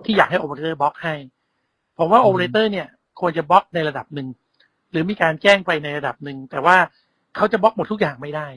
[0.04, 1.14] ที่อยากให้โอเปอเรเตอร์บล็อกให้
[1.98, 2.86] ผมว่าโอเปอเรเตอร์เนี่ย
[3.20, 4.28] ควรจะบล็อกในระดับหนึ่ง
[4.90, 6.76] หรือมีการแจ้งไปในระดับหนึ่งแต่ว่า
[7.36, 8.48] เขาจะบล็อกหมดทุกอย่างไม่ได้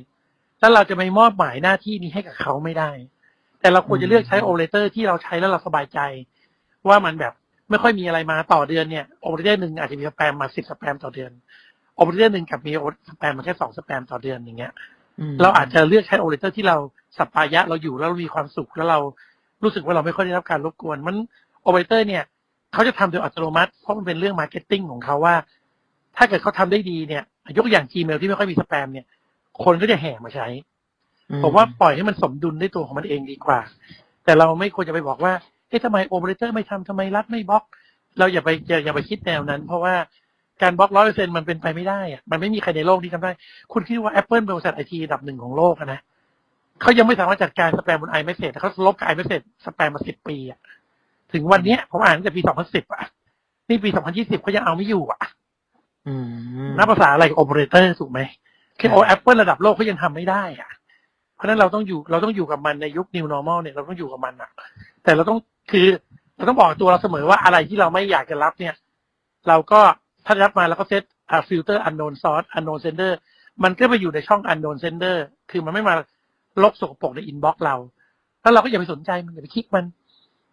[0.59, 2.91] แล้วเราจะไปมอบหมายหน้าที่นี้ให้กับเขาไม่ได้
[3.61, 5.99] แต่เราควรจะเลือกใช้โอเปอเรเตอร์ที่เราใช้แล้วเราสบายใจ
[6.87, 7.33] ว่ามันแบบ
[7.69, 11.31] ไม่ค่อยมีอะไรมาต่อเดือนเนี่ยโอเปอเรเตอร์หนึ่งอาจจะมีสแปมมาสิบสแปมต่อเดือน
[11.95, 12.71] โอเปอเรเตอร์หนึ่งกลับมี
[13.09, 14.71] สแปมมาแค่สองสแปมต่อเดือนอย่างเงี้ย
[15.41, 16.77] เราอาจจะเลือกใช้โอเปอเรเตอร์ที่เรา
[17.17, 18.99] สัปปายะเราอยู่แล้วเรามีความสุขแล้วเรา
[19.63, 21.15] รู้สึกว่าเราไม่ค่อยได้รับการรบกวน มัน
[21.63, 22.23] โอเปอเรเตอร์เนี่ย
[22.73, 25.35] เขาจะทำโดยอัตโนมัติ เพราะมันเป็นเรื่อง marketing ของเขาว่า
[26.17, 27.23] ถ้าเกิดเขาทำได้ดีเนี่ย
[27.57, 29.05] ยกอย่าง Gmail ที่ไม่ค่อยมีสแปมเนี่ย
[29.63, 30.47] คนก็จะแห่มาใช้
[31.43, 33.59] ผมว่าปล่อยให้มันสมดุลด้วยตัวของมันเองดีกว่า
[34.25, 35.33] แต่เราไม่ควรจะไปบอกว่า
[35.69, 37.63] เอ๊ะทำไมโอเปอเรเตอร์ไม่ทำทำไมรัฐไม่บล็อก
[38.19, 39.95] เราอย่าไปอย่าอย่าไปคิดแนวนั้น เพราะว่า
[40.61, 43.31] การบล็อกร้อยเปอร์เซ็นมันเป็นไปไม่ได้อะมันไม่มีใครในโลกที่ทำได้
[43.73, 45.99] คุณคิดว่า Apple เป็นบริษัทไอทีอันดับหนึ่งของโลกอะนะ
[46.81, 49.43] เขายังไม่สามารถจัดการสแปมบนไอ e ม s เ a g e แต่เขาลบกับไอ e ม s เ a g e
[49.65, 50.59] สแปมมาสิบปีอะ
[51.33, 53.03] ถึงวันเนี้ยผมอ่านตั้งแต่ปีสองพันสิบอะ
[53.69, 55.44] นี่ปีสองพันยี่สิบเขายังเอาไม่อยู่อะอืม
[56.77, 58.19] นับประสาอะไรกับโอเปอเรเตอร์ถูกไหม
[58.79, 60.71] คือโอแอปเปิลระดับโลกเขายังทำไม่ได้อะ
[61.35, 64.49] เพราะฉะนั้นเราต้องอยู่เราต้องอยู่กับมันในยุค new normal เนี่ยเราต้องอยู่กับมันอะ
[65.03, 65.37] แต่เราต้อง
[65.71, 65.87] คือ
[66.37, 68.75] เราต้องบอกตัวเราเสมอว่าอะไรที่เราไม่อยากจะรับเนี่ย
[69.47, 69.79] เราก็
[70.25, 73.11] ถ้ารับมาแล้วก็เซตอ่า filter unknown source unknown sender
[73.63, 75.17] มันก็ไปอยู่ในช่อง unknown sender
[75.51, 75.93] คือมันไม่มา
[76.63, 77.75] ลบสกปรกใน inbox เรา
[78.41, 79.85] แล้วเราก็อย่าไปสนใจมันอย่าไปคลิกมัน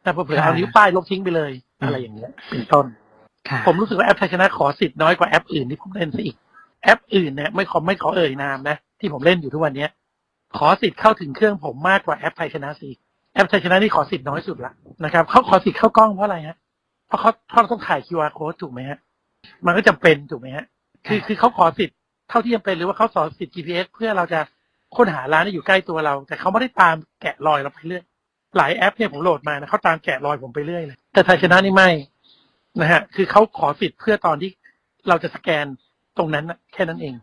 [0.02, 3.01] แต่เผื่อๆเอานิ้วป้ายลบทิ้งไปเลย อะไรอย่างเงี้ยเป็นต้นค่ะ
[3.66, 6.36] ผมรู้สึกว่าแอปไทยชนะขอสิทธิ์น้อยกว่าแอปอื่นที่ผมเล่นซะอีก
[6.82, 9.90] แอปอื่นเนี่ยไม่ขอไม่ขอเอ่ยนามนะที่ผมเล่นอยู่ทุกวันเนี้ย
[10.58, 12.90] ขอสิทธิ์เข้าถึงเครื่องผมมากกว่าแอปไทยชนะสิ
[13.34, 14.72] แอปไทยชนะนี่ขอสิทธิ์น้อยสุดละ
[15.04, 16.56] นะครับเขาขอสิทธิ์เข้ากล้องเพราะอะไรฮะ
[17.08, 18.98] เพราะเขาเพราะเราต้องถ่าย QR code ถูกไหมฮะ
[19.66, 20.64] มันก็จำเป็นถูกไหมฮะ
[21.06, 21.96] คือคือเขาขอสิทธิ์
[22.28, 24.40] เท่าที่จำเป็นหรือว่าเขาขอสิทธิ์ GPS เพื่อเราจะ
[24.96, 28.04] ค้นหาร้านที่อยู่ใกล้ตัวเรา แต่เขาไม่ได้ตามแกะรอยเราไปเรื่อย
[28.56, 31.90] หลายแอปเนี่ยผมโหลดมานะเขาตามแกะรอยผมไปเรื่อยเลยแต่ไทยชนะนี่ไม่
[32.80, 34.50] นะฮะ คือเขาขอสิทธิ์เพื่อตอนที่
[35.08, 35.66] เราจะสแกน
[36.18, 37.14] ตรงนั้นน่ะแค่นั้นเอง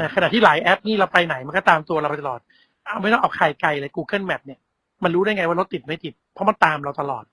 [0.00, 2.40] นะขณะที่หลายแอปนี่เราไปไหนมันก็ตามตัวเราไปตลอด
[2.84, 4.58] เอาไม่ต้องเอาใครไกลเลย Google Map เนี่ย
[5.02, 7.24] มันรู้ได้ไงว่ารถติดไม่ติด เพราะมันตามเราตลอด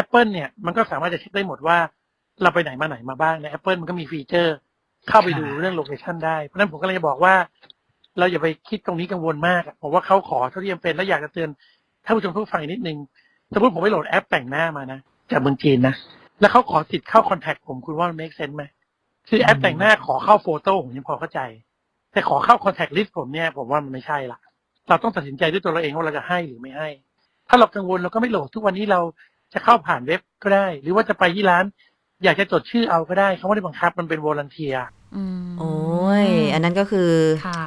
[0.00, 1.78] Apple เนี่ย มันก็สามารถจะเช็คได้หมดว่า
[2.42, 4.56] เราไปไหนมาไหนมาบ้างใน Apple มันก็มี feature
[5.08, 7.34] เข้าไปดูเรื่อง location ได้ เพราะฉะนั้นผมก็เลยจะบอกว่า
[8.18, 11.48] เราอย่าไปคิดตรงนี้กังวลมากอะผมว่าเขาขอเท่าที่จำเป็นแล้วอยากจะเตือน
[12.04, 12.98] ท่านผู้ชมผู้ฟังอีกนิดนึง
[13.52, 15.94] สมมติผมไปโหลดแอปแต่งหน้ามานะจากเมืองจีนนะ
[16.40, 18.64] แล้วเขาขอสิทธิ์เข้า contact ผมคุณว่ามัน make sense ไหม
[19.28, 21.40] คือแอปแต่งหน้าขอเข้า photo ผมยังพอเข้าใจ
[22.12, 24.38] แต่ขอเข้า contact list ผมเนี่ยผมว่ามันไม่ใช่ละ
[24.88, 26.88] เราต้องตัดสินใจด้วยตัวเราเองว่าเราจะให้หรือไม่ให้
[27.48, 29.00] ถ้าเรากังวลเราก็ไม่โหลดทุกวันนี้เรา
[29.52, 31.64] จะเข้าผ่านเว็บก็ได้ หรือว่าจะไปที่ร้าน
[32.24, 34.74] อยากจะจดชื่อเอาก็ได้เขาไม่ได้บังคับมันเป็น volunteer
[35.16, 35.74] อืมโอ้
[36.24, 37.10] ย อันนั้นก็คือ
[37.48, 37.64] ค่ะ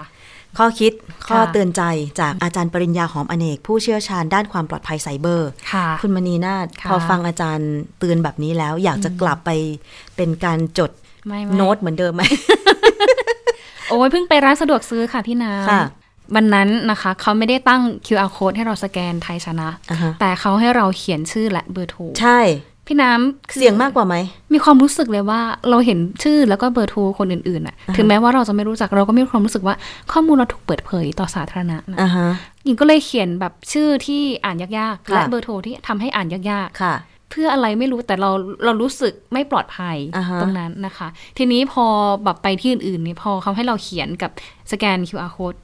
[0.58, 0.92] ข้อคิด
[1.28, 1.82] ข้อค่ะเตือนใจ
[2.20, 9.50] จากอาจารย์ปริญญาหอมอเนก ผู้เชี่ยวชาญด้านความปลอดภัยไซเบอร์ค่ะคุณมณีนาฏค่ะพอฟังอาจารย์เตือนแบบนี้แล้ว อยากจะกลับไป
[10.16, 10.92] เป็นการจด
[11.28, 12.24] ไม่ไม่โน้ตเหมือนเดิมไหม
[13.90, 22.40] โอ้ยเพิ่งไปร้านสะดวกซื้อค่ะพี่น้ค่ะำวันนั้นนะคะเขาไม่ได้ตั้ง QR code ให้เราสแกนไทยชนะอ่าฮะแต่เขาให้เราเขียนชื่อและเบอร์โทรใช่
[22.90, 24.16] พี่น้ำคือเสียงมากกว่าไหม
[24.54, 29.76] มีความรู้สึกเลยว่าเราเห็นชื่อแล้วก็เบอร์โทรคนอื่นๆน่ะ ถึงแม้ว่าเราจะไม่รู้จักเราก็มีความรู้สึกว่า
[30.12, 32.28] ข้อมูลเราถูกเปิดเผยต่อสาธารณะนะอ่าฮะ
[32.66, 38.30] หญิงก็เลยเขียนแบบชื่อที่อ่านยากๆค่ะและเบอร์โทรที่ทำให้อ่านยากค่ะๆเพื่ออะไรไม่รู้แต่เรา
[38.66, 41.86] เรารู้สึกไม่ปลอดภัยอ่าฮะตรงนั้นนะคะ ทีนี้พอ
[42.24, 44.32] แบบไปที่อื่นๆเนี่ยพอเขาให้เราเขียนกับ
[44.72, 45.60] สแกน QR code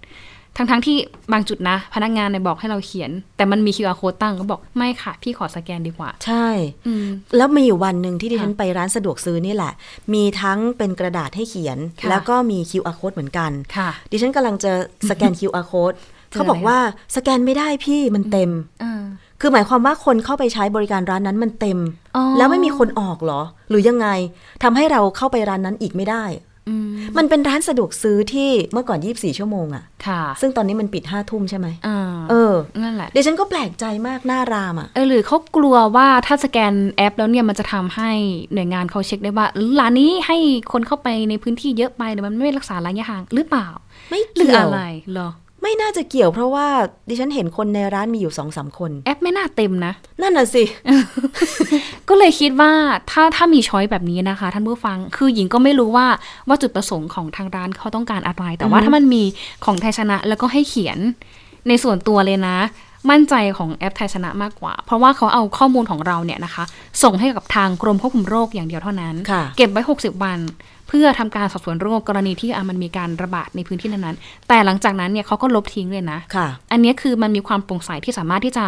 [0.58, 0.98] ทั้งๆที่
[1.34, 6.48] บางจุดนะ พนักงานเนี่ยบอกให้เราเขียน แต่มันมี QR code ตั้งก็บอกไม่ค่ะ พี่ขอสแกนดีกว่า ใช่
[6.88, 7.06] อืม
[7.38, 9.74] แล้วมีอยู่วันหนึ่งที่ดิฉันค่ะไปร้านสะดวกซื้อนี่แหละ
[10.14, 14.72] มีทั้งเป็นกระดาษให้เขียนค่ะแล้วก็มี QR code เหมือนกันค่ะดิฉันกำลังจะ
[15.10, 15.98] สแกน QR code
[16.30, 16.80] เจอเขาบอกอะไรคะว่า
[17.16, 18.52] สแกนไม่ได้พี่มันเต็ม
[18.84, 19.04] อ่า
[19.42, 21.80] คือหมายความว่าคนเข้าไปใช้บริการร้านนั้นมันเต็ม
[22.16, 24.08] อ๋อแล้วไม่มีคนออกเหรอ หรือยังไง
[24.64, 26.55] ทำให้เราเข้าไปร้านนั้นอีกไม่ได้อื
[26.88, 32.00] มมันเป็นร้านสะดวกซื้อที่เมื่อก่อน 24 ชั่วโมงอะค่ะ ซึ่งตอนนี้มันปิด5ทุ่มใช่ไหมอ่า
[32.30, 38.12] เออ นั่นแหละ เดี๋ยวฉันก็แปลกใจมากหน้ารามอะเออหรือเขากลัวว่าถ้าสแกนแอปแล้วเนี่ยมันจะทำให้
[38.54, 39.46] หน่วยงานเขาเช็คได้ว่า
[39.80, 40.38] ร้านนี้ให้
[40.72, 43.68] คนเข้าไปในพื้นที่เยอะไปหรือมันไม่รักษาระยะห่างหรือเปล่า
[44.10, 45.30] ไม่หรือเกี่ยวอะไรเหรอ
[45.68, 46.68] ไม่น่าจะเกี่ยวเพราะว่า
[47.10, 50.64] ดิฉันเห็นคนในร้านมีอยู่สองสามคน แอปไม่น่าเต็มนะ นั่นน่ะสิ
[52.10, 52.72] ก็เลยคิดว่า
[53.12, 56.08] ถ้าถ้ามีช้อยแบบนี้นะคะ ท่านผู้ฟังคือหญิงก็ไม่รู้ว่า
[56.48, 59.24] ว่าจุดประสงค์ของทางร้านเขาต้องการอะไร แต่ว่าอือฮึถ้ามันมี
[59.66, 60.98] ของไทยชนะแล้วก็ให้เขียน
[61.68, 62.58] ในส่วนตัวเลยนะ
[63.10, 66.64] มั่นใจของแอปไทยชนะมากกว่า เพราะว่าเขาเอาข้อมูลของเราเนี่ยนะคะ
[67.04, 70.40] ส่งให้กับทางกรมควบคุมโรคอย่างเดียวเท่านั้นค่ะเก็บไว้ 60 วัน
[70.88, 78.66] เพื่อทำการสอบสวนโรคกรณีที่อะมันมีการระบาดในพื้นที่นั้นๆ แต่หลังจากนั้นเนี่ยเขาก็ลบทิ้งเลยนะค่ะ อันนี้คือมันมีความโปร่งใสที่สามารถที่จะ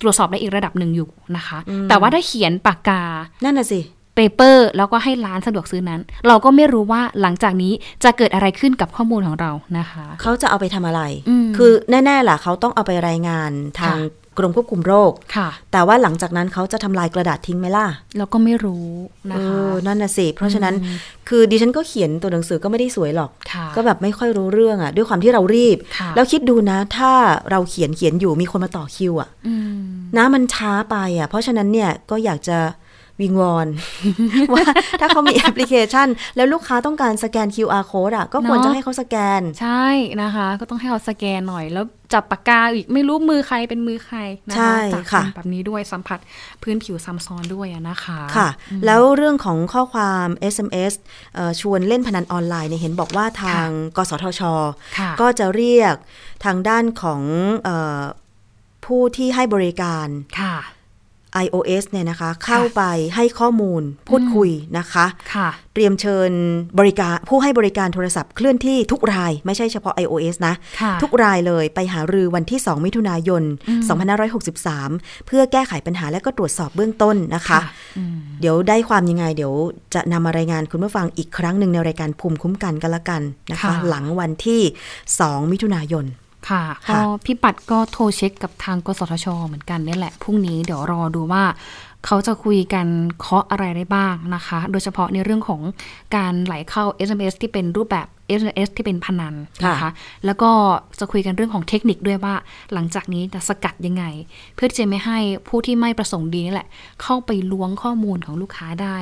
[0.00, 3.02] ตรวจสอบได้อีกระดับหนึ่งอยู่นะคะอืมแต่ว่าถ้าเขียนปากกา
[3.44, 3.80] นั่นน่ะสิ
[4.14, 7.72] paper แล้วก็ให้ร้านสะดวกซื้อนั้น เราก็ไม่รู้ว่าหลังจากนี้
[8.04, 17.86] จะเกิดอะไรขึ้นกับข้อมูลของเรานะคะ เขาจะเอาไปทำอะไรอืมคือแน่ๆล่ะเขาต้องเอาไปรายงานทางค่ะ กรมควบคุมโรคค่ะ แต่ว่าหลังจากนั้นเขาจะทำลายกระดาษทิ้งไหมล่ะ
[18.18, 18.88] เราก็ไม่รู้
[19.30, 20.96] นะเอคะอนั่นน่ะสิเพราะฉะนั้นอืม
[21.28, 27.12] คือดิฉันก็เขียนตัวหนังสือก็ไม่ได้สวยหรอกค่ะก็แบบไม่ค่อยรู้เรื่องอะ่ะ ด้วยความที่เรารีบค่ะแล้วคิดดูนะ ถ้า
[27.50, 29.78] เราเขียนเขียนอยู่มีคนมาต่อคิวอะ่ะอืม
[30.16, 32.58] นะมันช้าไปอะ่ะ เพราะฉะนั้นเนี่ยก็อยากจะ
[33.20, 33.66] วิงวอน
[34.54, 34.64] ว่า
[35.00, 39.86] ถ้าเขามีแอปพลิเคชัน แล้วลูกค้าต้องการสแกน QR code อะ ก็ควรเนอะจะให้เขาสแกน ใช่
[40.22, 46.18] นะคะ ก็ต้องให้เราสแกนหน่อย แล้วจับปากกาอีกไม่รู้มือใครเป็นมือใครนะใช่คะจับค่ะแบบนี้ด้วยสัมผัส
[46.62, 48.48] พื้นผิวซ้ำซ้อนด้วยอะนะคะค่ะ
[48.86, 50.92] แล้วเรื่องของข้อความ SMS
[51.34, 54.42] เอ่อชวนเล่นพนันออนไลน์เนี่ยเห็นบอกว่าทางกสทช
[54.98, 55.94] ค่ะก็จะเรียก
[56.44, 57.20] ทางด้านของ
[57.64, 58.02] เออ
[58.84, 60.08] ผู้ที่ให้บริการ
[60.40, 60.56] ค่ะ
[61.44, 62.82] iOS เนี่ยนะคะเข้าไป
[63.16, 66.30] ให้ข้อมูลพูดคุยนะคะค่ะเตรียมเชิญ
[66.78, 73.42] บริการผู้ให้บริการโทรศัพท์เคลื่อนที่ทุกรายไม่ใช่เฉพาะ iOS นะค่ะทุกรายเลยไปหารือวันที่ 2 มิถุนายน
[74.30, 77.58] 2563 เพื่อแก้ไขปัญหาและก็ตรวจสอบเบื้องต้นนะคะ
[77.98, 79.54] อืมเดี๋ยวได้ความยังไง เดี๋ยว
[79.94, 84.60] จะนำมารายงานคุณผู้ฟังอีกครั้งหนึ่งในรายการภูมิคุ้มกันกันละกันนะคะค่ะหลังวันที่
[85.06, 86.04] 2 มิถุนายน
[86.48, 91.44] ค่ะค่ะก็พี่ปัดก็โทรเช็คกับทางกสทช เหมือนกันนี่แหละพรุ่งนี้เดี๋ยวรอดูว่า
[92.06, 92.86] เขาจะคุยกัน
[93.20, 95.60] เคาะอะไรได้บ้างนะคะ โดยเฉพาะในเรื่องของ
[96.16, 98.06] การไหลเข้า SMS ที่เป็นรูปแบบ
[98.40, 99.34] SMS ที่เป็นพนัน
[99.66, 99.90] นะคะ
[100.26, 100.50] แล้วก็
[101.00, 102.34] จะคุยกันเรื่องของเทคนิคด้วยว่า
[102.72, 104.04] หลังจากนี้จะสกัดยังไง
[104.54, 106.68] เพื่อที่จะไม่ให้ผู้ที่ไม่ประสงค์ดีนี่แหละ
[107.02, 108.96] เข้าไปล้วงข้อมูลของลูกค้าได้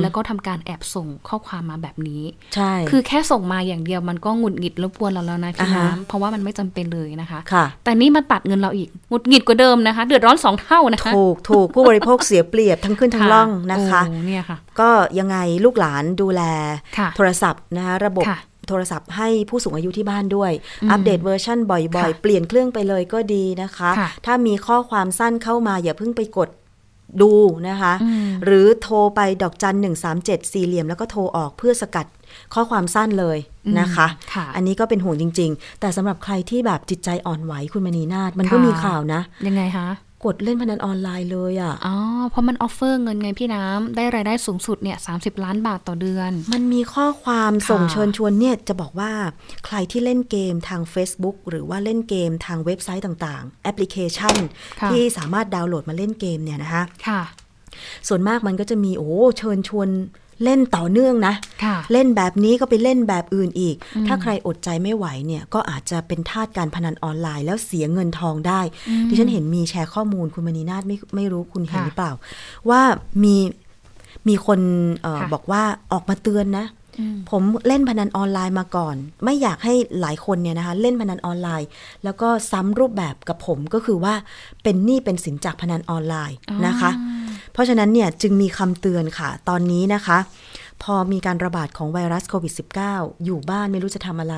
[0.00, 2.22] แล้วก็ทำการแอบส่งข้อความมาแบบนี้
[2.54, 16.42] ใช่คือแค่ส่งมาอย่างเดียวมันก็หงุดหงิดรบกวนเราแล้วนะพี่อ่าฮะน้ำเพราะว่ามันไม่จำเป็นเลยนะคะค่ะแต่นี่มาตัดเงินเราอีกหงุดหงิดกว่าเดิมนะคะ เดือดร้อนสองเท่านะคะถูกถูกผู้บริโภคเสียเปรียบทั้งขึ้นทั้งล่องนะคะโอ้เนี่ยค่ะก็ยังไงลูกหลานดูแล
[16.98, 26.50] ค่ะโทรศัพท์นะคะระบบค่ะ โทรศัพท์ให้ผู้สูงอายุที่บ้านด้วยอืมอัปเดตเวอร์ชันบ่อยค่ะๆเปลี่ยนเครื่องไปเลยก็ดีนะคะค่ะถ้ามีข้อความสั้นเข้ามาอย่าเพิ่งไปกด
[27.22, 27.32] ดู
[27.68, 32.06] นะคะอืมหรือโทรไปดอกจันหนึ่งสามเจ็ดสี่เหลี่ยมแล้วก็โทรออกเพื่อสกัด
[32.54, 33.38] ข้อความสั้นเลย
[33.80, 39.88] นะคะค่ะอันนี้ก็เป็นห่วงจริง ๆ แต่สำหรับใครที่แบบจิตใจอ่อนไหวคุณมณีนาฏมันก็ค่ะมีข่าวนะ ยังไงคะ
[40.24, 41.96] กดเล่นพนันออนไลน์เลยอะ อ๋อ
[42.30, 49.12] เพราะมันออฟเฟอร์เงินไงพี่น้ำ ได้รายได้สูงสุดเนี่ยสาล้านบาทต่อเดือน มันมีข้อความค่ะส่งเชิญชวนเนี่ยจะบอกว่า
[49.66, 54.36] ใครที่เล่นเกมทาง Facebook หรือว่าเล่นเกมทางเว็บไซต์ต่างๆ แอปพลิเคชัน
[54.80, 57.22] ค่ะที่สามารถดาวน์โหลดมาเล่นเกมเนี่ยนะคะ ค่ะ
[58.08, 59.88] ส่วนมากมันก็จะมีโอ้เชิญชวน
[60.44, 68.60] เล่นต่อเนื่องนะค่ะเล่นแบบนี้ก็ไปเล่นแบบอื่นอีก ถ้าใครอดใจไม่ไหวเนี่ย ก็อาจจะเป็นทาสการพนันออนไลน์แล้วเสียเงินทองได้
[69.08, 72.12] ที่ฉันเห็นมีแชร์ข้อมูลคุณมณีนาฏไม่ไม่รู้คุณเห็นค่ะหรือเปล่า
[72.70, 72.80] ว่า
[73.24, 73.36] มี
[74.28, 74.60] มีคน
[75.02, 76.66] เออค่ะบอกว่าออกมาเตือนนะ
[77.30, 81.68] ผมเล่นพนันออนไลน์มาก่อน ไม่อยากให้หลายคนเนี่ยนะคะเล่นพนันออนไลน์
[82.04, 84.14] แล้วก็ซ้ำรูปแบบกับผมก็คือว่า
[84.62, 86.90] เป็นหนี้เป็นสินจากพนันออนไลน์นะคะ
[87.54, 90.18] เพราะฉะนั้นเนี่ยจึงมีคำเตือนค่ะ ตอนนี้นะคะ
[90.82, 92.52] พอมีการระบาดของไวรัสโควิด
[92.88, 94.36] -19 อยู่บ้านไม่รู้จะทำอะไร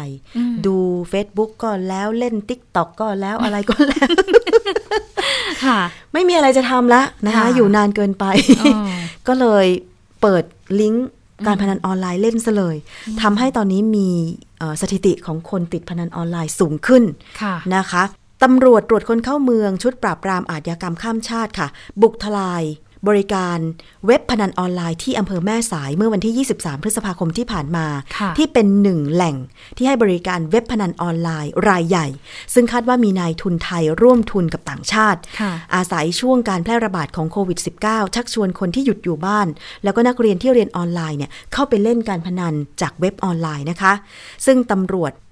[0.66, 0.76] ดู
[1.12, 4.10] Facebook ก็แล้วเล่น TikTok ก็แล้วอะไรก็แล้ว
[5.64, 5.78] ค่ะ
[6.12, 8.24] ไม่มีอะไรจะทำละนะคะค่ะอยู่นานเกินไป
[8.60, 8.76] อ๋อ
[9.28, 9.66] ก็เลย
[10.20, 10.44] เปิด
[10.80, 11.08] ลิงก์
[11.46, 12.76] การพนันออนไลน์เล่นซะเลย
[13.22, 14.08] ทำให้ตอนนี้มี
[14.58, 17.02] เอ่อสถิติของคนติดพนันออนไลน์สูงขึ้น
[17.42, 18.02] ค่ะนะคะ
[18.42, 21.68] ตำรวจตรวจคนเข้าเมืองชุดปราบปรามอาชญากรรมข้ามชาติค่ะ
[22.02, 22.62] บุกทลาย
[23.08, 23.58] บริการ
[24.06, 27.86] เว็บพนันออนไลน์ที่อำเภอแม่สายเมื่อวันที่ 23 พฤษภาคมที่ผ่านมา
[28.18, 29.36] ค่ะที่เป็นหนึ่งแหล่ง
[29.76, 32.06] ที่ให้บริการเว็บพนันออนไลน์รายใหญ่
[32.54, 39.46] ซึ่งคาดว่ามีนายทุนไทยร่วมทุนกับต่างชาติค่ะอาศัยช่วงการแพร่ระบาดของโควิด -19 ชักชวนคนที่หยุดอยู่บ้าน
[39.84, 43.92] แล้วก็นักเรียนที่เรียนออนไลน์เนี่ยเข้าไปเล่นการพนันจากเว็บออนไลน์นะคะ
[44.46, 45.25] ซึ่งตำรวจเอ่อ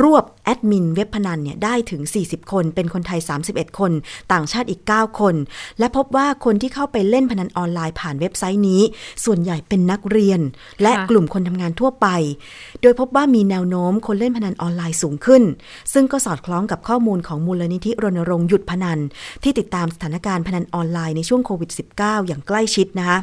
[0.00, 3.92] รวบแอดมินเว็บพนันเนี่ยได้ถึง 40 คน เป็นคนไทย 31 คน
[4.32, 5.34] ต่างชาติอีก 9 คน
[5.78, 8.82] และพบว่าคนที่เข้าไปเล่นพนันออนไลน์ผ่านเว็บไซต์นี้
[9.24, 10.40] ส่วนใหญ่เป็นนักเรียน
[10.82, 12.06] และค่ะกลุ่มคนทำงานทั่วไป
[12.82, 15.42] โดยพบว่ามีแนวโน้มคนเล่นพนันออนไลน์สูงขึ้น
[15.92, 18.98] ซึ่งก็สอดคล้องกับข้อมูลของมูลนิธิรณรงค์หยุดพนัน
[19.42, 23.18] ที่ติดตามสถานการณ์พนันออนไลน์ในช่วงโควิด -19 อย่างใกล้ชิดนะคะ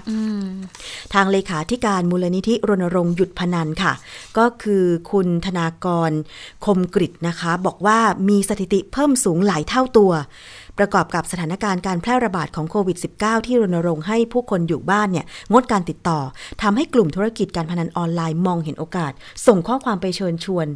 [1.13, 3.93] ทางเลขาธิการมูลนิธิรณรงค์หยุดพนันค่ะ
[4.37, 6.11] ก็คือคุณธนากร
[6.65, 10.11] คมกริตนะคะ บอกว่ามีสถิติเพิ่มสูงหลายเท่าตัว
[10.77, 16.19] ประกอบกับสถานการณ์การแพร่ระบาดของโควิด -19 ที่รณรงค์ให้ผู้คนอยู่บ้านเนี่ยงดการติดต่อ
[16.61, 19.11] ทำให้กลุ่มธุรกิจการพนันออนไลน์มองเห็นโอกาส
[19.47, 20.67] ส่งข้อความไปเชิญชวน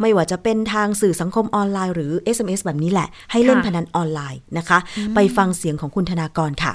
[0.00, 4.78] ไม่ว่าจะเป็นทางสื่อสังคมออนไลน์หรือ SMS แบบนี้แหละ ให้เล่นค่ะพนันออนไลน์นะคะ
[5.14, 6.72] ไปฟังเสียงของคุณธนากรค่ะ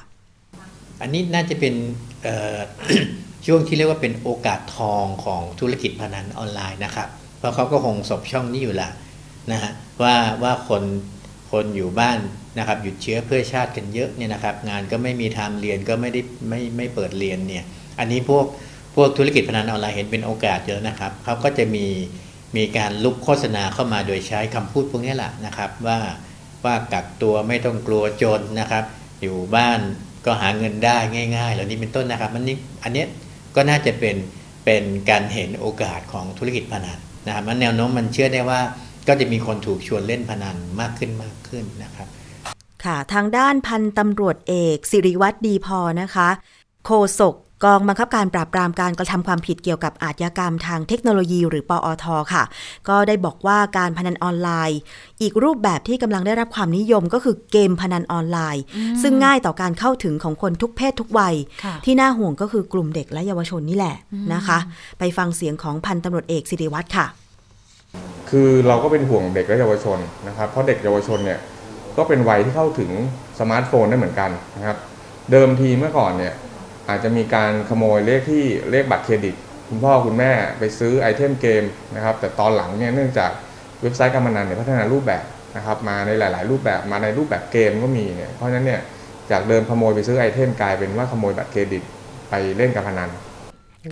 [1.02, 1.74] อันนี้น่าจะเป็น
[2.24, 2.58] เอ่อ
[3.46, 7.08] ช่วงที่เรียกว่าเป็นโอกาสทองของธุรกิจพนันออนไลน์นะครับ
[7.42, 8.90] เพราะเขาก็คงสบช่องนี้อยู่ละ
[9.52, 10.84] นะฮะว่าว่าคน
[11.52, 12.20] คนอยู่บ้าน
[12.58, 17.64] นะครับหยุดเชื้อเพื่อชาติกันเยอะเนี่ยนะครับ งานก็ไม่มีทางเรียนก็ไม่ได้ไม่ไม่เปิดเรียนเนี่ย
[18.00, 18.46] อันนี้พวก
[18.96, 21.86] พวกธุรกิจพนันออนไลน์เห็นเป็นโอกาสเยอะนะครับเขาก็จะมี
[22.58, 26.00] มีการลุกโฆษณาเข้ามาโดยใช้คำพูดพวกนี้แหละนะครับว่า
[26.66, 28.84] ว่ากักตัวไม่ต้องกลัวจนนะครับ
[29.22, 29.80] อยู่บ้าน
[30.26, 30.98] ก็หาเงินได้
[31.36, 33.04] ง่ายๆเหล่านี้เป็นต้นนะครับมันนี่อันนี้
[33.56, 34.16] ก็น่าจะเป็น
[34.66, 38.62] เป็นการเห็นโอกาสของธุรกิจพนัน นะครับแนวโน้มมันเชื่อได้ว่า
[39.08, 42.08] ก็จะมีคนถูกชวนเล่นพนันมากขึ้นมากขึ้นนะครับ
[42.84, 46.30] ค่ะ ทางด้านพันตำรวจเอก สิริวัตรดีพอนะคะ
[46.86, 52.44] โฆษก กองบังคับการปราบปรามการกระทำความผิดเกี่ยวกับอาชญากรรมทางเทคโนโลยี หรือปอทค่ะ
[52.90, 54.80] ก็ได้บอกว่าการพนันออนไลน์
[55.22, 58.64] อีกรูปแบบที่กำลังได้รับความนิยมก็คือเกมพนันออนไลน์
[59.02, 63.96] ซึ่งง่ายต่อการเข้าถึงของคนทุกเพศทุกวัยค่ะที่น่าห่วงก็คือกลุ่มเด็กและเยาวชนนี่แหละ
[64.34, 64.60] นะคะ
[65.00, 67.06] ไปฟังเสียงของพันตำรวจเอกสิริวัตรค่ะ
[68.30, 69.98] คือเราก็เป็นห่วงเด็กและเยาวชน
[70.28, 71.40] นะครับเพราะเด็กเยาวชนเนี่ย
[71.98, 72.92] ก็เป็นวัยที่เข้าถึง
[73.40, 74.78] สมาร์ทโฟนได้เหมือนกันนะครับ
[75.32, 76.34] เดิมทีเมื่อก่อนเนี่ย
[76.92, 79.36] อาจจะมีการขโมยเลขที่เลขบัตรเครดิต
[79.70, 81.64] คุณพ่อคุณแม่ไปซื้อไอเทมเกม
[81.96, 83.32] นะครับ แต่ตอนหลังเนี่ยเนื่องจาก
[83.82, 85.24] เว็บไซต์การพนันเนี่ยพัฒนารูปแบบ
[85.56, 88.80] นะครับ มาในหลาย ๆ รูปแบบมาในรูปแบบเกมก็มีเนี่ยเพราะฉะนั้นเนี่ย
[89.32, 91.84] จากเดิมขโมยไปซื้อไอเทมกลายเป็นว่าขโมยบัตรเครดิต
[92.30, 93.10] ไปเล่นการพนัน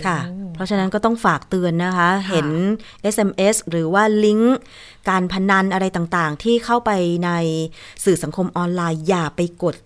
[0.06, 0.18] ค่ะ
[0.54, 2.48] เพราะฉะนั้นก็ต้องฝากเตือนนะคะ เห็น
[3.14, 4.56] SMS หรือว่าลิงก์
[5.10, 6.90] การพนันอะไรต่างๆ ที่เข้าไป
[7.24, 7.30] ใน
[8.04, 9.76] สื่อสังคมออนไลน์อย่าไปกด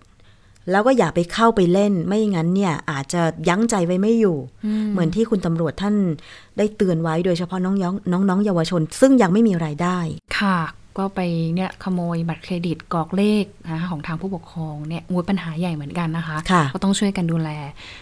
[0.70, 4.36] แล้วก็อย่าไปเข้าไปเล่น ไม่งั้นเนี่ย อาจจะยั้งใจไว้ไม่อยู่
[4.92, 5.94] เหมือนที่คุณตำรวจท่าน
[6.58, 9.98] ได้เตือนไว้โดยเฉพาะน้องๆน้องๆเยาวชน ซึ่งยังไม่มีรายได้
[10.38, 10.58] ค่ะ
[10.98, 11.20] ก็ไป
[11.54, 17.50] เนี่ยขโมยบัตรเครดิตกรอกเลขนะคะของทางผู้ปกครองเนี่ยมูปัญหาใหญ่เหมือนกันนะคะค่ะก็ต้องช่วยกันดูแล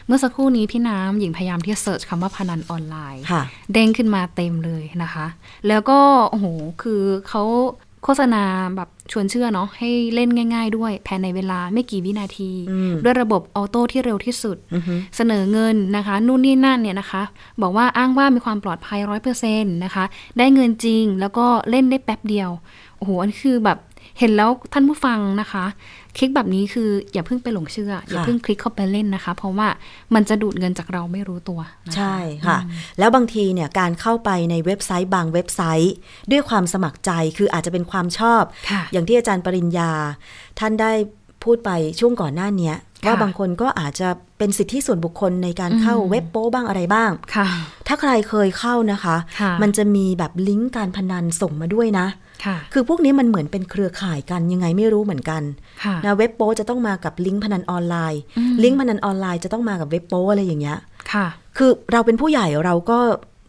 [0.07, 3.43] เมื่อสักครู่นี้พี่น้ำหญิงพยายามที่จะเสิร์ชคำว่าพนันออนไลน์ค่ะ
[3.73, 5.27] เด้งขึ้นมาเต็มเลยนะคะ
[5.69, 5.99] แล้วก็
[6.31, 6.47] โอ้โห
[6.83, 7.43] คือเขา
[8.05, 8.43] โฆษณา
[8.77, 17.23] แบบชวนเชื่อเนาะให้เล่นง่าย ๆ ด้วยภายในเวลาไม่กี่วินาทีอืมด้วยระบบออโต้ที่เร็วที่สุดอือฮึเสนอเงินนะคะ นู่นนี่นั่นเนี่ยนะคะ
[17.63, 20.05] บอกว่าอ้างว่ามีความปลอดภัยร้อยเปอร์เซ็นต์นะคะ
[20.39, 22.51] ได้เงินจริงแล้วก็เล่นได้แป๊บเดียว
[22.97, 23.79] โอ้โหอันนคือแบบ
[24.19, 25.65] เห็นแล้วท่านผู้ฟังนะคะ
[26.17, 29.69] คลิกแบบนี้คืออย่าเพิ่งไปหลงเชื่อ อย่าเพิ่งคลิกเข้าไปเล่นนะคะ เพราะว่า
[30.15, 32.59] มันจะดูดเงินจากเราไม่รู้ตัวนะคะใช่ค่ะ
[32.99, 35.95] แล้วบางทีเนี่ยการเข้าไปในเว็บไซต์บางเว็บไซต์
[36.31, 39.91] ด้วยความสมัครใจคืออาจจะเป็นความชอบค่ะอย่างที่อาจารย์ปริญญา
[40.59, 40.93] ท่านได้
[41.45, 47.47] พูดไปช่วงก่อนหน้าเนี้ยค่ะ ว่าบางคนก็อาจจะเป็นสิทธิส่วนบุคคลในการเข้าอืมเว็บโป้บ้างอะไรบ้างค่ะ
[47.89, 52.07] ถ้าใครเคยเข้านะคะค่ะมันจะมีแบบลิงก์การพนันส่งมาด้วยนะ
[52.45, 55.43] ค่ะคือพวกนี้มันเหมือนเป็นเครือข่ายกันยังไงไม่รู้เหมือนกัน
[55.85, 60.79] ค่ะนะเว็บโป้จะต้องมากับลิงก์พนันออนไลน์อืมลิงก์พนันออนไลน์จะต้องมากับเว็บโป้อะไรอย่างเงี้ย
[61.13, 61.27] ค่ะ
[61.57, 62.99] คือเราเป็นผู้ใหญ่เราก็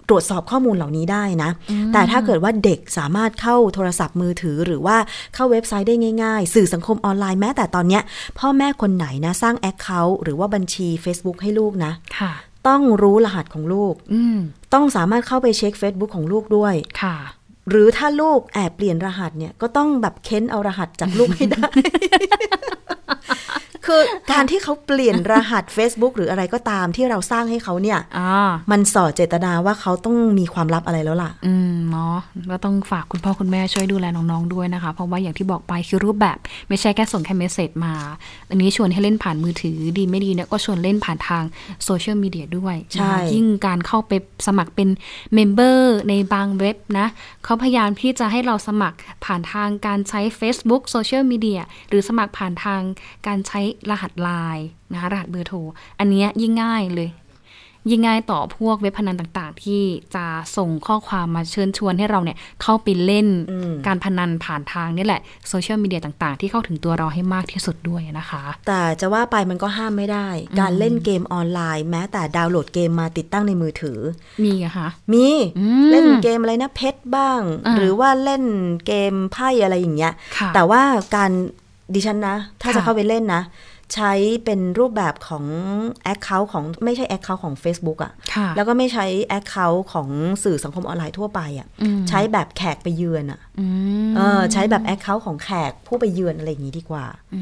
[0.10, 4.98] ตรวจสอบข้อมูลเหล่านี้ได้นะอืมแต่ถ้าเกิดว่าเด็กสามารถเข้าโทรศัพท์มือถือ หรือว่า
[5.36, 8.04] เข้าเว็บไซต์ได้ง่าย ๆ สื่อสังคมออนไลน์แม้แต่ตอนเนี้ย
[8.40, 12.34] พ่อแม่คนไหนนะสร้างแอคเคาท์หรือว่าบัญชี Facebook ให้ลูกนะค่ะ
[12.68, 14.38] ต้องรู้รหัสของลูกอืม
[14.74, 17.16] ต้องสามารถเข้าไปเช็ค Facebook ของลูกด้วยค่ะ
[17.70, 21.64] หรือถ้าลูกแอบเปลี่ยนรหัสเนี่ยก็ต้องแบบเค้นเอารหัสจากลูกให้ได้
[23.88, 24.02] คือ
[24.32, 32.18] การที่เขาเปลี่ยนรหัส Facebook หรืออะไรก็ตามที่เราสร้างให้เขาเนี่ยอ่ามันส่อเจตนาว่าเขาต้องมีความลับอะไรแล้วล่ะ อืมเนาะ
[32.52, 36.38] ก็ต้องฝากคุณพ่อคุณแม่ช่วยดูแลน้องๆด้วยนะคะ เพราะว่าอย่างที่บอกไปคือรูปแบบ
[36.70, 37.94] ไม่ใช่แค่ส่งแค่เมสเซจมา
[38.50, 41.44] อันนี้ชวนให้เล่นผ่านมือถือดีไม่ดีเนี่ยก็ชวนเล่นผ่านทาง
[41.84, 44.12] โซเชียลมีเดียด้วยใช่นะคะยิ่งการเข้าไป
[44.48, 44.90] สมัครเป็น
[45.34, 47.08] member ในบางเว็บนะ
[47.44, 52.82] เขาพยายามที่จะให้เราสมัครผ่านทางการใช้ Facebook โซเชียลมีเดียหรือสมัครผ่านทาง
[53.28, 55.58] การใช้รหัสไลน์นะคะรหัสเบอร์โทร
[56.00, 57.10] อันนี้ยิ่งง่ายเลย
[57.90, 59.82] ยิ่งง่ายต่อพวกเว็บพนันต่างๆ ที่
[60.16, 60.26] จะ
[60.58, 70.28] ส่งข้อความมาเชิญชวนให้เราเนี่ยเข้าไปเล่นอืมการพนันผ่านทางนี่แหละโซเชียลมีเดียต่างๆ ที่เข้าถึงตัวเราให้มากที่สุดด้วยนะคะ แต่จะว่าไปมันก็ห้ามไม่ได้
[70.60, 74.00] การเล่นเกมออนไลน์ แม้แต่ดาวน์โหลดเกมมาติดตั้งในมือถือ
[74.44, 75.28] มีอะคะมี
[75.60, 78.44] อืมเล่นเกมอะไรนะเพชรบ้างอ่าหรือว่าเล่น
[78.88, 80.82] เกมไพ่อะไรอย่างเงี้ยค่ะแต่ว่า
[81.16, 81.32] การ
[81.94, 83.42] ดิฉันนะ ถ้าค่ะจะเข้าไปเล่นนะ
[83.94, 84.14] ใช้
[84.46, 85.46] เป็นรูปแบบของ
[86.14, 89.06] Account ของไม่ใช่ Account ของ Facebook อะค่ะ แล้วก็ไม่ใช้
[89.38, 90.10] Account ของ
[90.44, 93.66] สื่อสังคมออนไลน์ทั่วไปอะอืมใช้แบบแขกไปเยือนอะอื
[94.10, 97.40] มเออใช้แบบ Account ของแขกผู้ไปเยือนอะไรอย่างนี้ดีกว่าอื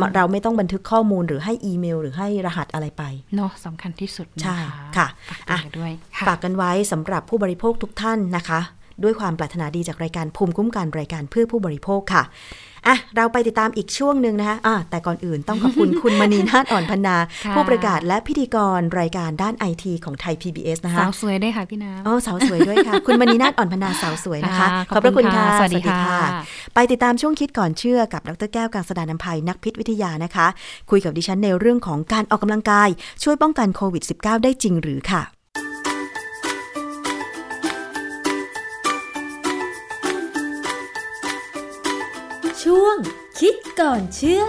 [0.00, 3.02] มเราไม่ต้องบันทึกข้อมูลหรือให้อีเมล หรือให้รหัสอะไรไป
[3.36, 4.56] เนาะสำคัญที่สุดนใช่
[4.96, 8.60] ค่ะฝากอะตัวด้วยค่ะฝากกันไว้สำหรับผู้บริโภคทุกท่านนะคะ
[9.02, 12.22] ด้วยความปรารถนาดีจากรายการภูมิคุ้มกันรายการเพื่อผู้บริโภคค่ะ
[12.88, 26.00] อะเราไปติดตามอีกช่วงหนึ่งนะคะอะแต่ก่อนอื่นต้องขอบคุณคุณมณีนาฏอ่อนพันนาค่ะผู้ประกาศและพิธีกรรายการด้านไอทีของไทย PBS นะคะสาวสวยได้ค่ะพี่น้ำอ๋อสาวสวยด้วยค่ะ คุณมณีนาฏอ่อนพันนาสาวสวยนะคะค่ะขอบพระคุณค่ะขอบคุณค่ะสวัสดีค่ะ
[26.74, 30.46] ไปติดตามช่วงคิดก่อนเชื่อกับดรแก้วกังสดานนภัยนักพิษวิทยานะคะ
[30.90, 32.88] คุยกับดิฉันในเรื่องของการออกกำลังกาย
[33.22, 35.35] ช่วยป้องกันโควิด -19 ได้จริงหรือค่ะ
[42.70, 42.96] ช่วง
[43.40, 44.42] คิดก่อนเชื่อ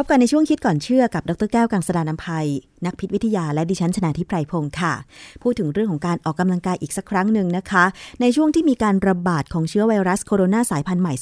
[0.00, 2.46] พบกันในช่วงคิดก่อนเชื่อกับดรแก้วกังสดานนภัย
[2.86, 4.94] นักพิษวิทยาและดิฉันชนาทิพไพรพงศ์ค่ะ
[5.42, 7.84] พูดถึงเรื่องของการออกกำลังกายอีกสักครั้งหนึ่งนะคะ
[8.20, 11.12] ในช่วงที่มีการระบาดของเชื้อไวรัสโคโรนาสายพันธุ์ใหม่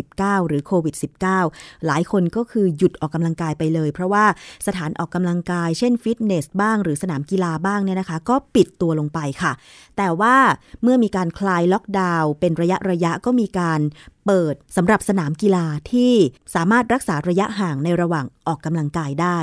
[0.00, 0.94] 2019 หรือโควิด
[1.40, 4.24] -19 หลายคนก็คือหยุดออกกำลังกายไปเลย เพราะว่า
[4.66, 9.52] สถานออกกำลังกายเช่นฟิตเนสบ้างหรือสนามกีฬาบ้างเนี่ยนะคะ ก็ปิดตัวลงไปค่ะ
[9.96, 10.36] แต่ว่า
[10.82, 13.80] เมื่อมีการคลายล็อกดาวน์เป็นระยะระยะก็มีการ
[14.26, 16.12] เปิดสำหรับสนามกีฬาที่
[16.54, 19.38] สามารถรักษาระยะห่างในระหว่างออกกำลังกายได้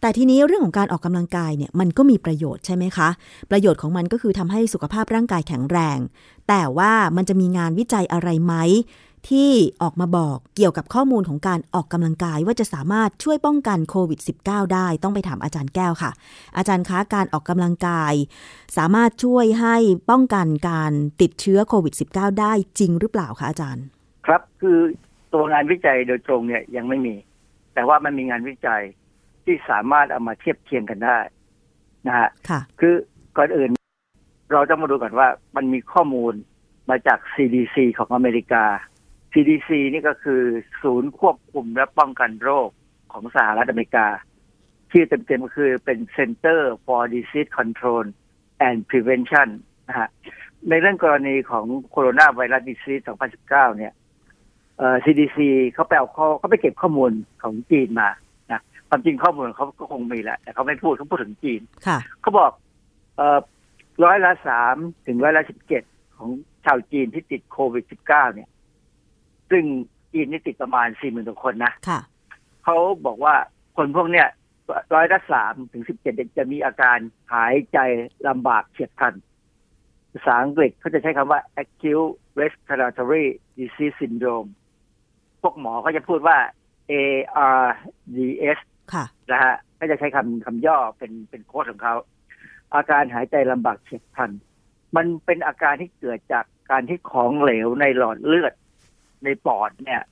[0.00, 3.08] แต่ทีนี้เรื่องของการออกกำลังกายเนี่ยมันก็มีประโยชน์ใช่ไหมคะ
[3.50, 5.98] ประโยชน์ของมันก็คือทำให้สุขภาพร่างกายแข็งแรง
[6.48, 8.54] แต่ว่ามันจะมีงานวิจัยอะไรไหม
[9.28, 16.10] ที่ออกมาบอกเกี่ยวกับข้อมูลของการออกกำลังกายว่าจะสามารถช่วยป้องกันโควิด -19 ได้ต้องไปถามอาจารย์แก้วค่ะ
[16.56, 18.12] อาจารย์คะการออกกำลังกาย
[18.76, 19.76] สามารถช่วยให้
[20.10, 23.84] ป้องกันการติดเชื้อโควิด -19 ได้จริงหรือเปล่าคะอาจารย์
[24.26, 24.78] ครับคือ
[25.32, 27.14] ตัวงานวิจัยโดยตรงเนี่ยยังไม่มี
[27.74, 28.82] แต่ว่ามันมีงานวิจัย
[29.44, 31.18] ที่สามารถเอามาเทียบเคียงกันได้
[32.06, 32.94] นะฮะค่ะคือ
[33.36, 33.70] ก่อนอื่น
[34.52, 36.34] เราต้องมาดูก่อนว่ามันมีข้อมูล
[36.90, 38.64] มาจาก CDC ของอเมริกา
[39.32, 40.42] CDC นี่ก็คือ
[40.82, 42.68] ศูนย์ควบคุมและป้องกันโรค
[43.12, 44.06] ของสหรัฐอเมริกา
[44.90, 48.06] ชื่อเต็มๆก็คือเป็น Center for Disease Control
[48.66, 49.48] and Prevention
[49.88, 50.08] นะฮะ
[50.68, 53.08] ในเรื่องกรณีของโคโรนาไวรัสดิซีส
[53.38, 53.92] 2019 เนี่ย
[54.78, 55.38] เอ่อ CDC
[55.74, 57.12] เขาไปเอาข้อเขาไปเก็บข้อมูล
[57.42, 58.08] ของจีนมา
[58.52, 62.52] นะความจริงข้อมูลของเขาก็คงมีแหละ แต่เขาไม่พูดเขาพูดถึงจีนค่ะเขาบอก
[63.16, 63.38] เอ่อ
[64.04, 65.82] ร้อยละสามถึงร้อยละสิบเจ็ด
[66.16, 66.30] ของ
[66.64, 68.48] ชาวจีนที่ติดโควิด -19 เนี่ย
[69.50, 69.64] ซึ่ง
[70.12, 72.00] จีนนี่ติดประมาณสี่หมื่นคนนะค่ะ
[72.64, 73.34] เขาบอกว่า
[73.76, 74.28] คนพวกเนี้ย
[74.94, 76.98] ร้อยละสามถึงสิบเจ็ดจะมีอาการ
[77.32, 77.78] หายใจ
[78.28, 79.14] ลำบากเฉียบพลัน
[80.12, 83.26] ภาษาอังกฤษเขาจะใช้คำว่า acute respiratory
[83.58, 84.48] disease syndrome
[85.42, 86.38] พวกหมอก็จะพูดว่า
[86.90, 88.58] ARDS
[88.92, 91.94] ค่ะนะฮะก็จะใช้คำคำย่อเป็นเป็นโค้ดของเขา
[92.74, 94.30] อาการหายใจลำบากเฉียบพลัน
[94.96, 98.54] มันเป็นอาการที่เกิดจากการที่ของเหลวในหลอดเลือด
[99.24, 100.02] ในปอดเนี่ย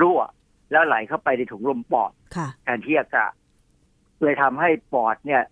[0.00, 0.20] รั่ว
[0.70, 3.32] แล้วไหลเข้าไปในถุงลมปอดค่ะแทนที่อากาศ
[4.22, 5.42] เลยทำให้ปอดเนี่ย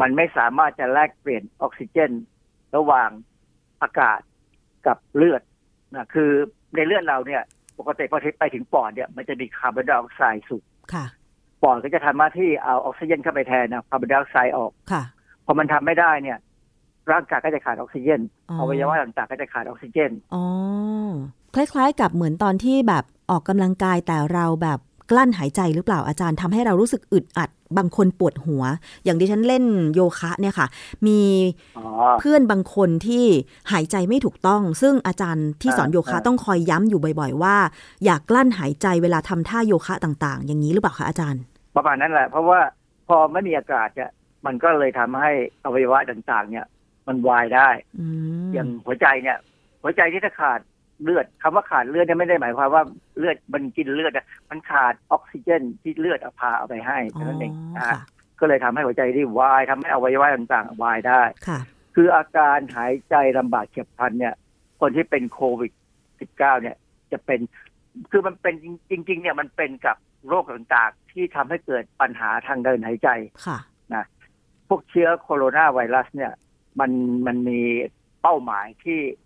[0.00, 2.12] มันไม่สามารถจะแลกเปลี่ยนออกซิเจน
[2.76, 3.10] ระหว่าง
[3.82, 4.20] อากาศ
[4.86, 5.42] กับเลือด
[5.94, 6.30] นะคือ
[6.74, 7.42] ในเลือดเราเนี่ย
[7.78, 11.04] ปกติพอไปถึงปอดเนี่ยมันจะมีคาร์บอนไดออกไซด์สูงค่ะ
[11.62, 15.02] ปอดก็จะทำหน้าที่เอาออกซิเจนเข้าไปแทนนะคาร์บอนไดออกไซด์ออกค่ะ
[15.46, 16.38] พอมันทำไม่ได้เนี่ย
[17.12, 18.20] ร่างกายก็จะขาดออกซิเจน
[18.50, 20.44] อ๋ออวัยวะต่างๆก็จะขาดออกซิเจนอ๋อ
[21.54, 24.78] คล้ายๆ กับเหมือนตอนที่แบบออกกำลังกายแต่เราแบบ
[25.10, 28.62] กลั้นหายใจหรือเปล่าอาจารย์ทำให้เรารู้สึกอึดอัด บางคนปวดหัว
[29.04, 29.64] อย่างที่ฉันเล่น
[29.94, 30.66] โยคะเนี่ยค่ะ
[31.06, 31.20] มี
[31.78, 31.84] อ๋อ
[32.20, 33.24] เพื่อนบางคนที่
[33.72, 37.56] หายใจไม่ถูกต้อง ซึ่งอาจารย์ที่สอนอ่าโยคะอ่าต้องคอยย้ำอยู่บ่อย ๆ ว่า
[38.04, 41.42] อยากกลั้นหายใจเวลาทำท่าโยคะต่าง ๆ อย่างนี้หรือเปล่าคะอาจารย์
[41.76, 42.60] ประมาณนั้นแหละ เพราะว่า
[43.08, 44.10] พอไม่มีอากาศเนี่ย
[44.46, 45.30] มันก็เลยทำให้
[45.64, 46.66] อวัยวะต่าง ๆ เนี่ย
[47.08, 47.68] มันวายได้
[48.00, 48.06] อื
[48.46, 49.38] มอย่างหัวใจเนี่ย
[49.82, 50.60] หัวใจที่ถ้าขาด
[51.02, 52.82] เลือดคำว่าขาดเลือดเนี่ยไม่ได้หมายความว่า
[53.18, 57.98] เลือดมันกินเลือดนะมันขาดออกซิเจนที่เลือดเอาพาเอาไปให้อ๋อเท่านั้นเองนะค่ะฮะ
[58.40, 61.58] ก็เลยทำให้หัวใจที่วายทำให้อวัยวะต่างๆวายได้ค่ะ
[61.94, 64.34] คืออาการหายใจลำบากเฉียบพลันเนี่ย
[64.80, 65.72] คนที่เป็นโควิด
[66.18, 66.76] -19 เนี่ย
[67.12, 67.40] จะเป็น
[68.10, 68.54] คือมันเป็น
[68.90, 69.96] จริง ๆ เนี่ยมันเป็นกับ
[70.28, 73.08] โรคต่างๆ ที่ทำให้เกิดปัญหาทางเดินหายใจ
[73.46, 73.58] ค่ะ
[73.94, 74.04] นะ
[74.68, 76.32] พวกเชื้อโคโรนาไวรัสเนี่ย
[76.80, 76.90] มัน
[77.26, 77.60] มันมี
[78.22, 79.00] เป้าหมายที่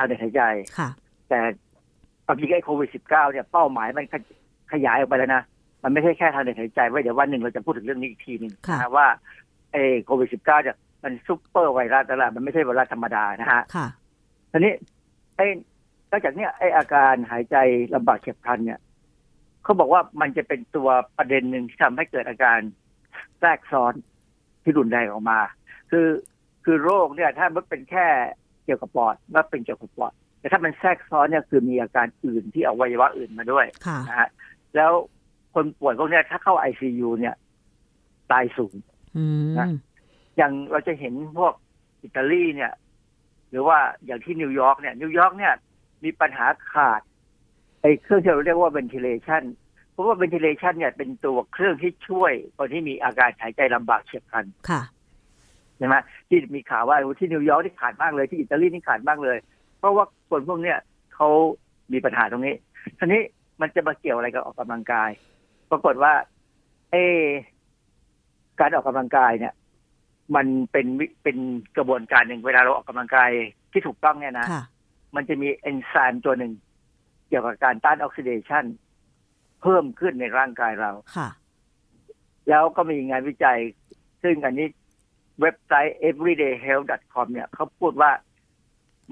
[0.00, 0.42] างเดินหายใจ
[0.78, 0.88] ค่ะ
[1.28, 1.38] แต่
[2.26, 4.22] ความจริงไอ้โควิด -19 เนี่ยเป้าหมายมันขย
[4.72, 5.42] ขยายออกไปแล้วนะ
[5.82, 9.06] มันไม่ใช่แค่ทางเดินหายใจไว้เดี๋ยววันหนึ่งเราจะพูดถึงเรื่องนี้อีกทีหนึ่งค่ะนะฮะว่า
[9.72, 13.86] ไอ้โควิด -19 เนี่ยมันซุปเปอร์ไวรัสแล้วล่ะมันไม่ใช่ไวรัสธรรมดานะฮะค่ะ
[14.52, 14.72] ทีนี้
[15.36, 15.46] ไอ้
[16.10, 17.56] นอกจากเนี้ยไอ้อาการหายใจ
[17.94, 18.80] ลำบากเฉียบพลันเนี่ย
[19.64, 20.88] เขาบอกว่ามันจะเป็นตัว
[21.18, 22.58] ประเด็นหนึ่งที่ทำให้เกิดอาการ
[23.40, 23.94] แทรกซ้อน
[24.62, 25.40] ที่รุนแรงออกมา
[25.90, 26.08] คือ
[26.64, 28.06] คือโรคเนี่ยถ้ามันเป็นแค่
[28.39, 34.28] เกี่ยวกับปอดมันเป็นเกี่ยวกับปอด แต่ถ้ามันแทรกซ้อนเนี่ยคือมีอาการอื่นที่อวัยวะอื่นมาด้วยค่ะนะฮะ
[34.76, 34.92] แล้ว
[35.54, 37.34] คนป่วยพวกเนี้ยถ้าเข้าไอซียูเนี่ย
[38.32, 38.74] ตายสูง
[39.16, 39.68] อืมนะ
[40.36, 41.54] อย่างเราจะเห็นพวก
[42.02, 42.72] อิตาลีเนี่ย
[43.50, 45.54] หรือว่าอย่างที่นิวยอร์กเนี่ย นิวยอร์กเนี่ย
[46.04, 47.00] มีปัญหาขาด
[47.82, 49.42] ไอ้เครื่องที่เราเรียกว่า ventilation
[49.92, 54.82] เพราะว่า ventilation เนี่ยเป็นตัวเครื่องที่ช่วยคนที่มีอาการหายใจลำบากเฉียบพลันค่ะ
[55.80, 55.96] ใช่ไหม
[56.28, 59.36] ที่มีข่าวว่าที่นิวยอร์กที่ขาดมากเลยที่อิตาลีนี่ขาดมากเลย
[59.78, 60.78] เพราะว่าคนพวกเนี้ย
[61.14, 61.28] เขา
[61.92, 62.54] มีปัญหาตรงนี้
[62.98, 63.22] ทีนี้
[63.60, 65.10] มันจะมาเกี่ยวอะไรกับออกกำลังกาย
[65.70, 66.12] ปรากฏว่า
[66.90, 67.26] เอะ
[68.60, 69.54] การออกกำลังกายเนี่ย
[70.36, 71.36] มันเป็นวิเป็น
[71.76, 73.30] กระบวนการหนึ่งเวลาเราออกกำลังกาย
[73.72, 74.64] ที่ถูกต้องเนี่ยนะค่ะ
[75.14, 76.52] มันจะมีเอนไซม์ตัวหนึ่ง
[77.28, 78.64] เกี่ยวกับการต้านออกซิเดชัน
[79.62, 81.28] เพิ่มขึ้นในร่างกายเราค่ะ
[82.48, 83.58] แล้วก็มีงานวิจัย
[84.22, 84.66] ซึ่งอันนี้
[85.40, 88.10] เว็บไซต์ everydayhealth.com เนี่ยเขาพูดว่า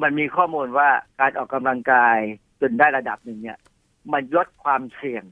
[0.02, 0.88] มันมีข้อมูลว่า
[1.20, 2.18] การออกกำลังกาย
[2.60, 3.58] จนได้ระดับหนึ่งเนี่ย
[4.12, 5.24] มันลดความเสี่ยง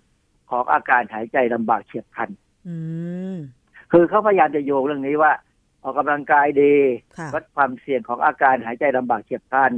[0.50, 2.30] ของอาการหายใจลำบากเฉียบพลัน
[2.68, 2.76] อื
[3.34, 3.36] ม
[3.92, 5.32] คือเขาพยายามจะโยงเรื่องนี้ว่า
[5.82, 6.74] ออกกำลังกายดี
[7.18, 9.72] ค่ะลดความเสี่ยงของอาการหายใจลำบากเฉียบพลัน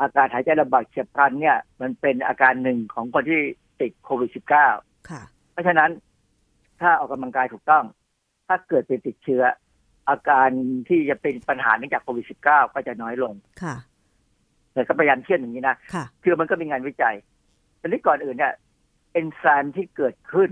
[0.00, 3.40] อาการหายใจลำบากเฉียบพลันเนี่ย มันเป็นอาการหนึ่งของคนที่
[3.80, 4.30] ติดโควิด
[4.70, 5.22] -19 ค่ะ
[5.52, 5.90] เพราะฉะนั้น
[6.80, 7.84] ถ้าออกกำลังกายถูกต้อง
[8.48, 9.42] ถ้าเกิดเป็นติดเชื้อ
[10.08, 10.48] อาการ
[10.88, 13.76] ที่จะเป็นปัญหาเนื่องจากโควิด -19 ก็จะน้อยลง ค่ะ
[14.72, 17.16] แต่ก็พยายามเชื่ออย่างนี้นะค่ะ คือมันก็มีงานวิจัย
[17.80, 18.54] ทีนี้ก่อนอื่นเนี่ย
[19.12, 20.50] เอนไซม์ที่เกิดขึ้น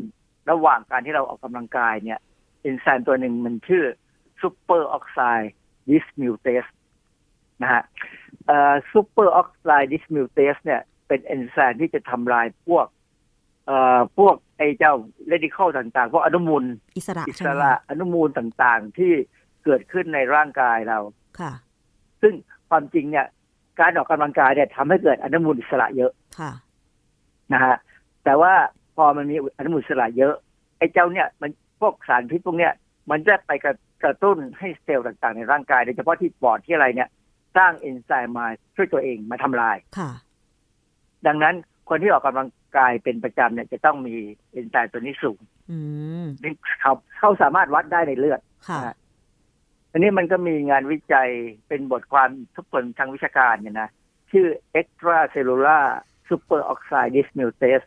[0.51, 2.21] ระหว่างการที่เราออกกำลังกายเนี่ย
[2.63, 3.85] เอนไซม์ตัวหนึ่งมันชื่อ
[4.41, 6.65] superoxide dismutase
[7.63, 7.83] นะฮะ
[8.93, 12.87] superoxide dismutase เนี่ยเป็นเอนไซม์ที่จะทำลายพวก
[13.67, 14.95] เอ่อพวกไอ้เจ้า
[15.29, 16.65] radical ต่างๆ พวกอนุมูล
[16.97, 19.13] อิสระอิใช่สไหมระคะอนุมูลต่างๆ ที่
[19.65, 20.99] เกิดขึ้นในร่างกายเรา
[21.41, 21.53] ค่ะ
[22.23, 22.35] ซึ่ง
[22.69, 23.27] ความจริงเนี่ย
[23.81, 26.53] การออกกำลังกายเนี่ยทำให้เกิดอนุมูลอิสระเยอะค่ะ
[27.53, 27.77] นะฮะ
[28.25, 28.55] แต่ว่า
[28.97, 30.35] พอมันมีอนุมูลอิสระเยอะ
[30.79, 31.51] ไอ้เจ้าเนี่ย มัน
[31.81, 32.73] พวกสารพิษพวกเนี้ย
[33.11, 37.09] มันจะไปกระกระตุ้นให้เซลล์ต่างๆ ในร่างกายโดยเฉพาะที่ปอดที่อะไรเนี่ย
[37.57, 38.47] สร้างเอนไซม์มา
[38.77, 40.11] ช่วยตัวเองมาทำลายค่ะ
[41.27, 41.55] ดังนั้น
[41.89, 42.49] คนที่ออกกำลัง
[42.79, 44.17] กายเป็นประจำเนี่ยจะต้องมี
[44.53, 45.39] เอนไซม์ตัวนี้สูง
[45.71, 45.79] อื
[46.25, 48.95] มนี่เขาเขาสามารถวัดได้ในเลือดค่ะนะฮะ
[49.91, 51.31] อันนี้มันก็มีงานวิจัย
[51.69, 53.89] เป็นบทความทุกคนทางวิชาการเนี่ยนะ
[54.31, 54.47] ชื่อ
[54.81, 55.87] extracellular
[56.29, 57.87] superoxide dismutase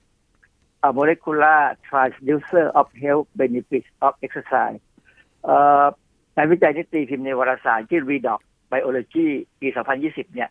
[0.87, 4.81] a molecular transducer of health benefits of exercise
[6.35, 8.41] งานวิจัยที่ตีพิมพ์ในวารสารที่ Redox
[8.71, 9.27] Biology
[9.59, 9.67] ปี
[10.01, 10.49] 2020 เนี่ย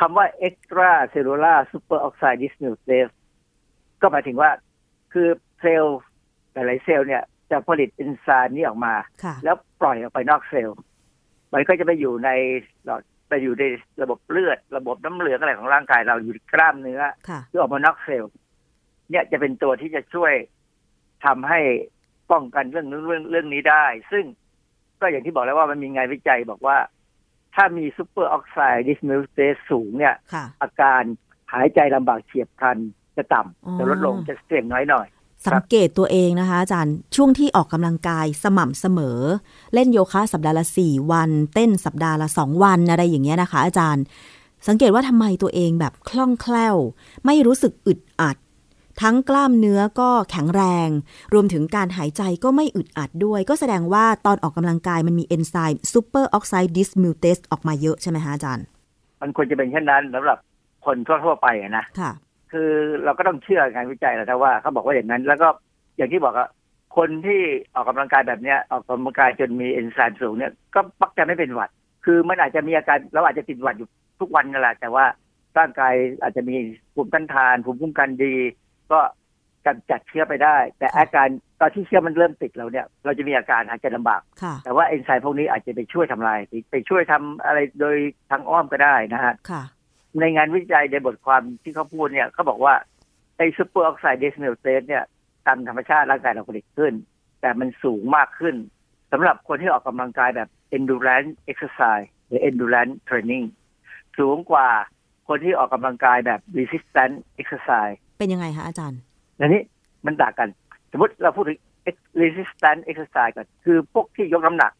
[0.00, 3.12] คำว่า extracellular superoxide dismutase
[4.00, 4.50] ก็หมายถึงว่า
[5.12, 5.28] คือ
[5.60, 6.00] เซลล์
[6.52, 8.94] หลายๆเซลล์เนี่ย จะผลิตเอนไซม์นี้ออกมา
[9.24, 10.78] ค่ะแล้วปล่อยออกไปนอกเซลล์
[11.52, 12.30] มันก็จะไปอยู่ใน
[12.84, 13.64] หลอดไปอยู่ใน
[14.02, 18.32] ระบบเลือด ระบบน้ำเหลืองอะไรของร่างกายเราอยู่ในกล้ามเนื้อค่ะที่ออกมานอกเซลล์
[19.10, 20.32] เนี่ยจะเป็นตัวที่จะช่วย
[21.24, 21.60] ทำให้
[22.30, 24.24] ป้องกันเรื่องนู้นเรื่องเรื่องนี้ได้ ซึ่ง
[25.00, 26.76] ก็อย่างที่บอกแล้วว่ามันมีงานวิจัยบอกว่า
[27.54, 31.02] ถ้ามี superoxide dismutase สูงเนี่ยค่ะอาการ
[31.52, 32.78] หายใจลำบากเฉียบพลัน
[33.16, 35.06] จะต่ำอ๋อจะลดลงจะเสี่ยงน้อยหน่อย
[35.46, 39.18] สังเกตตัวเองนะคะ อาจารย์ช่วงที่ออกกำลังกายสม่ำเสมอ
[39.74, 44.04] เล่นโยคะสัปดาห์ละสี่วัน เต้นสัปดาห์ละสองวันอะไรอย่างเงี้ยนะคะ อาจารย์
[44.68, 46.76] สังเกตว่าทำไมตัวเองแบบคล่องแคล่ว
[47.26, 48.36] ไม่รู้สึกอึดอัด
[49.02, 50.88] ทั้งกล้ามเนื้อก็แข็งแรง
[51.34, 58.64] รวมถึงการหายใจก็ไม่อึดอัดด้วย ก็แสดงว่าตอนออกกำลังกายมันมีเอนไซม์ superoxide dismutase ออกมาเยอะใช่ไหมคะอาจารย์
[59.20, 60.38] มันควรจะเป็นเช่นนั้นสำหรับ
[60.86, 62.10] คนทั่วๆไปอะนะค่ะ
[62.52, 62.70] คือ
[63.04, 65.48] เราก็ต้องเชื่องานวิจัยแหละแต่ว่าเขาบอกว่าอย่างนั้น แล้วก็
[65.96, 66.48] อย่างที่บอกอะ
[66.96, 67.40] คนที่
[67.74, 71.70] ออกกำลังกายแบบเนี้ยออกกำลังกายจนมีเอนไซม์สูงเนี่ยก็มักจะไม่เป็นหวัด
[72.04, 73.88] คือมันอาจจะมีอาการเราอาจจะติดหวัดอยู่
[74.20, 75.04] ทุกวันนั่นแหละแต่ว่า
[75.58, 76.56] ร่างกายอาจจะมี
[76.94, 78.34] ภูมิต้านทานภูมิคุ้มกันดี
[78.92, 79.00] ก็
[79.66, 81.28] กำจัดเชื้อไปได้ แต่อาการ
[81.60, 86.38] ตอนที่เชื้อมันเริ่มติดเราเนี่ย เราจะมีอาการหายใจลำบากค่ะแต่ว่าเอนไซม์พวกนี้อาจจะไปช่วยทำลาย
[86.70, 87.96] ไปช่วยทำอะไรโดย
[88.30, 89.62] ทางอ้อมก็ได้นะฮะค่ะ
[90.18, 92.74] ในงานวิจัยในบทความที่เขาพูดเนี่ยเขาบอกว่า
[93.36, 95.04] ไอ้ superoxide dismutase เนี่ย
[95.46, 96.92] ตามธรรมชาติร่างกายเราผลิตขึ้น
[97.40, 98.54] แต่มันสูงมากขึ้น
[99.12, 103.44] สำหรับคนที่ออกกำลังกายแบบ endurance exercise หรือ endurance training
[104.18, 104.68] สูงกว่า
[105.28, 109.00] คนที่ออกกำลังกายแบบ resistance exercise เป็นยังไงคะอาจารย์
[109.38, 109.62] อันนี้
[110.06, 110.48] มันต่างกัน
[110.92, 111.58] สมมติเราพูดถึง
[112.22, 114.72] resistance exercise ก่อนคือพวกที่ยกน้ำหนัก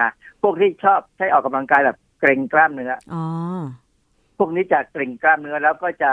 [0.00, 0.10] นะ
[0.42, 3.24] พวกที่ชอบใช้ออกกำลังกายแบบเกรงกล้ามเนื้ออ๋อ
[4.38, 6.12] พวกนี้จะเกร็งกล้ามเนื้อแล้วก็จะ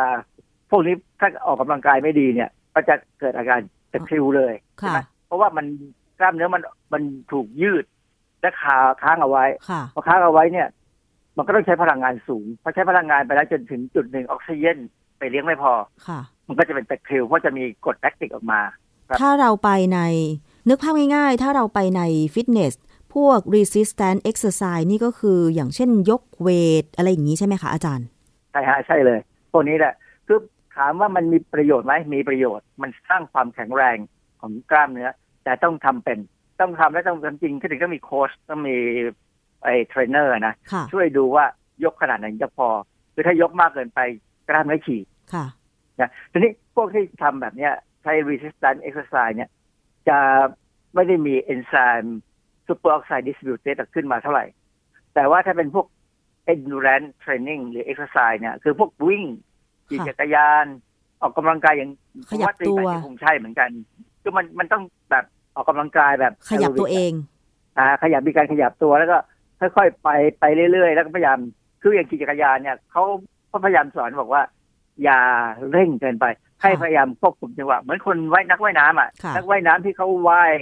[0.72, 3.60] พวกนี้ถ้าออกกำลังกายไม่ดีเนี่ย ก็จะเกิดอาการ
[3.92, 5.66] ตะคริวเลยใช่ค่ะไหมเพราะว่ามัน
[6.20, 6.64] กล้ามเนื้อมัน
[6.94, 7.02] มัน
[7.32, 7.86] ถูกยืด
[8.42, 10.68] และคาค้างเอาไว้ค่ะพอค้างเอาไว้เนี่ย
[11.38, 14.78] มันก็ต้องใช้พลังงานสูงพอใช้พลังงานไปแล้วจนถึงจุดหนึ่งออกซิเจน
[15.18, 15.72] ไปเลี้ยงไม่พอ
[16.08, 18.62] ค่ะมันก็จะเป็นตะคริวเพราะจะมีกรดแลคติกออกมา
[19.08, 20.00] ครับถ้าเราไปใน
[20.70, 22.02] นึกภาพง่ายๆ ถ้าเราไปใน
[22.34, 22.74] ฟิตเนส
[23.14, 28.08] พวก resistance exercise นี่ก็คืออย่างเช่นยก weight อะไรอย่างนี้ใช่ไหมคะอาจารย์
[28.52, 29.20] ใช่ฮะใช่เลย
[29.52, 29.94] พวกนี้แหละ
[30.28, 30.40] คือ
[30.76, 33.98] ถามว่ามันมีประโยชน์ไหมมีประโยชน์ มันสร้างความแข็งแรง
[34.40, 35.10] ของกล้ามเนื้อ
[35.44, 36.20] แต่ต้องทำเป็น
[36.60, 38.78] ต้องทำและต้องทำจริงก็ถึงต้องมีโค้ชต้องมี
[39.64, 41.46] ไอ้เทรนเนอร์นะค่ะช่วยดูว่า
[41.84, 42.68] ยกขนาดไหนจะพอ
[43.14, 44.00] คือถ้ายกมากเกินไป
[44.50, 45.46] กล้ามเนื้อฉีกค่ะ
[46.00, 49.50] นะทีนี้พวกที่ทำแบบเนี้ยใช้ resistance exercise เนี่ย
[50.10, 50.20] จะ
[50.94, 52.20] ไม่ได้มีเอนไซม์
[52.70, 54.46] super oxide dismutase ขึ้นมาเท่าไหร่
[55.14, 55.86] แต่ว่าถ้าเป็นพวก
[56.54, 59.24] endurance training หรือ exercise เนี่ย คือพวกวิ่ง
[59.88, 60.66] ขี่จักรยาน
[61.22, 61.90] ออกกำลังกายอย่าง
[62.32, 63.70] ขยับตัวผมาตีแบดนี่คงใช่เหมือนกัน
[64.22, 67.12] คือมันมันต้องแบบออกกำลังกายแบบขยับตัวเอง
[67.78, 69.18] อ่า ขยับมีการขยับตัวแล้วก็
[69.60, 70.10] ค่อยๆไป
[70.40, 71.40] ไปเรื่อยๆ แล้วก็พยายาม
[71.82, 73.04] คืออย่างขี่จักรยานเนี่ยเขา
[73.48, 74.44] เขาพยายามสอนบอกว่า
[75.04, 75.20] อย่า
[75.72, 76.26] เร่งเกินไป
[76.62, 80.56] ให้พยายามควบคุมจังหวะเหมือนคนว่ายนักว่ายน้ำอะค่ะนักว่ายน้ำที่เขาว่าย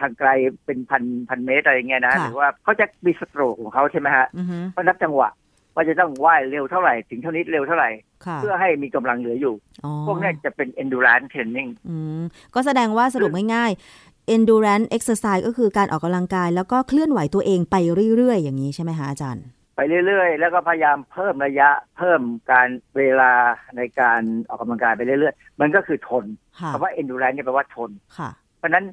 [0.00, 0.28] ทางไกล
[0.64, 5.28] เป็นพันพันเมตรอะไรเงี้ยนะค่ะหรือว่าเขาจะมีสโตรกของเขาใช่ไหมฮะอือฮึเขานับจังหวะ
[5.74, 7.90] ว่าจะต้องว่ายเร็วเท่าไหร่ ถึงเท่านี้เร็วเท่าไหร่
[8.26, 12.22] ค่ะเพื่อให้มีกำลังเหลืออยู่อ๋อพวกเนี้ยจะเป็น endurance training อืม
[12.54, 17.76] ก็แสดงว่าสรุปง่ายๆ endurance exercise ก็คือการออกกำลังกาย แล้วก็เคลื่อนไหวตัวเองไป
[18.16, 19.44] เรื่อยๆ อย่างนี้ใช่ไหมคะอาจารย์
[19.76, 22.20] ไปเรื่อยๆ แล้วก็พยายามเพิ่มระยะเพิ่ม
[22.50, 23.32] การเวลา
[23.76, 26.24] ในการออกกำลังกายไปเรื่อยๆ มันก็คือทน
[26.60, 28.84] ค่ะคำว่า endurance เนี่ยแปลว่าทนค่ะเพราะฉะนั้น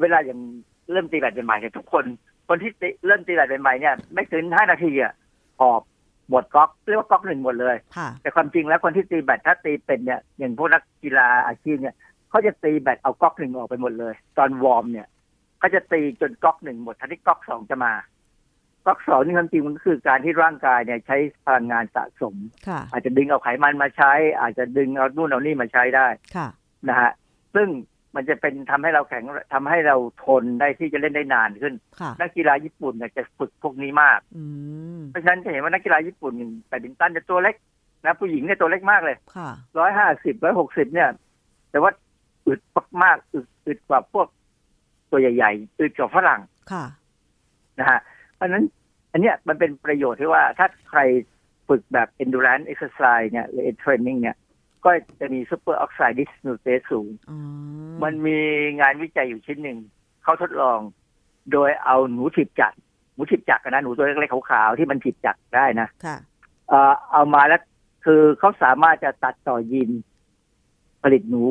[0.00, 0.38] เวลาอย่าง
[0.90, 2.04] เริ่มตีแบดใหม่ๆเนี่ยทุกคน
[2.48, 5.12] คนที่ตีเริ่มตีแบดใหม่ๆเนี่ยไม่เกินห้านาทีอะ
[5.60, 5.82] หอบ
[6.28, 11.94] หมดก๊อกเรียกว่าก๊อกหนึ่งหมดเลยค่ะแต่ความจริงแล้วคนที่ตีแบดถ้าตีเป็นเนี่ยอย่างพวกนักกีฬาอาชีพเนี่ย
[12.30, 15.06] เขาจะตีแบตเอาก๊อกหนึ่งออกไปหมดเลย ตอนวอร์มเนี่ย
[15.58, 17.92] เขาจะตีจนก๊อกหนึ่งหมดทันที่ก๊อกสองจะมา
[18.86, 21.16] ก๊อกสองนี่ความจริงมันก็คือการที่ร่างกายเนี่ยใช้
[21.46, 22.34] พลังงานสะสม
[22.68, 26.06] ค่ะอาจจะดึงเอาไขมันมาใช้ อาจจะดึงเอานู่นเอานี่มาใช้ได้
[26.36, 26.48] ค่ะ
[26.88, 27.10] นะฮะ
[27.54, 27.68] ซึ่ง
[28.16, 29.24] มันจะเป็นทำให้เราแข็ง
[29.54, 34.44] ทำให้เราทนได้ที่จะเล่นได้นานขึ้นค่ะนักกีฬาญี่ปุ่นเนี่ยจะฝึกพวกนี้มากอื
[34.98, 37.56] มเพราะฉะนั้นจะเห็นว่านักกีฬาญี่ปุ่นอย่างแบดมินตันจะตัวเล็ก
[38.04, 41.08] นะผู้หญิงเนี่ยตัวเล็กมากเลยค่ะร้อยห้าสิบร้อยหกสิบเนี่ย
[41.70, 41.90] แต่ว่า
[42.46, 42.60] อึด
[43.02, 44.26] มากๆอึดอึดกว่าพวก
[45.10, 46.40] ตัวใหญ่ๆอึดกว่าฝรั่ง
[46.72, 46.84] ค่ะ
[47.78, 48.64] นะฮะเพ ราะฉะนั้น
[49.12, 51.00] อันเนี้ยมันเป็นประโยชน์ที่ว่าถ้าใคร
[51.68, 54.36] ฝึกแบบ endurance exercise เนี่ยหรือ training เนี่ย
[54.84, 54.90] ก็
[55.20, 57.38] จะมี super oxide dismutase สูงอ๋อ
[58.02, 58.38] มันมี
[58.80, 59.78] งานวิจัยอยู่ชิ้นหนึ่ง
[60.22, 60.80] เขาทดลอง
[61.52, 62.76] โดยเอาหนูถีบจักร
[63.14, 66.16] หนูถีบจักรนะหนูตัวเล็กๆขาวๆที่มันถีบจักรได้นะค่ะ
[66.68, 67.62] เอ่อเอามาแล้ว
[68.04, 69.90] คือเขาสามารถจะตัดต่อยีน
[71.02, 71.44] ผลิตหนู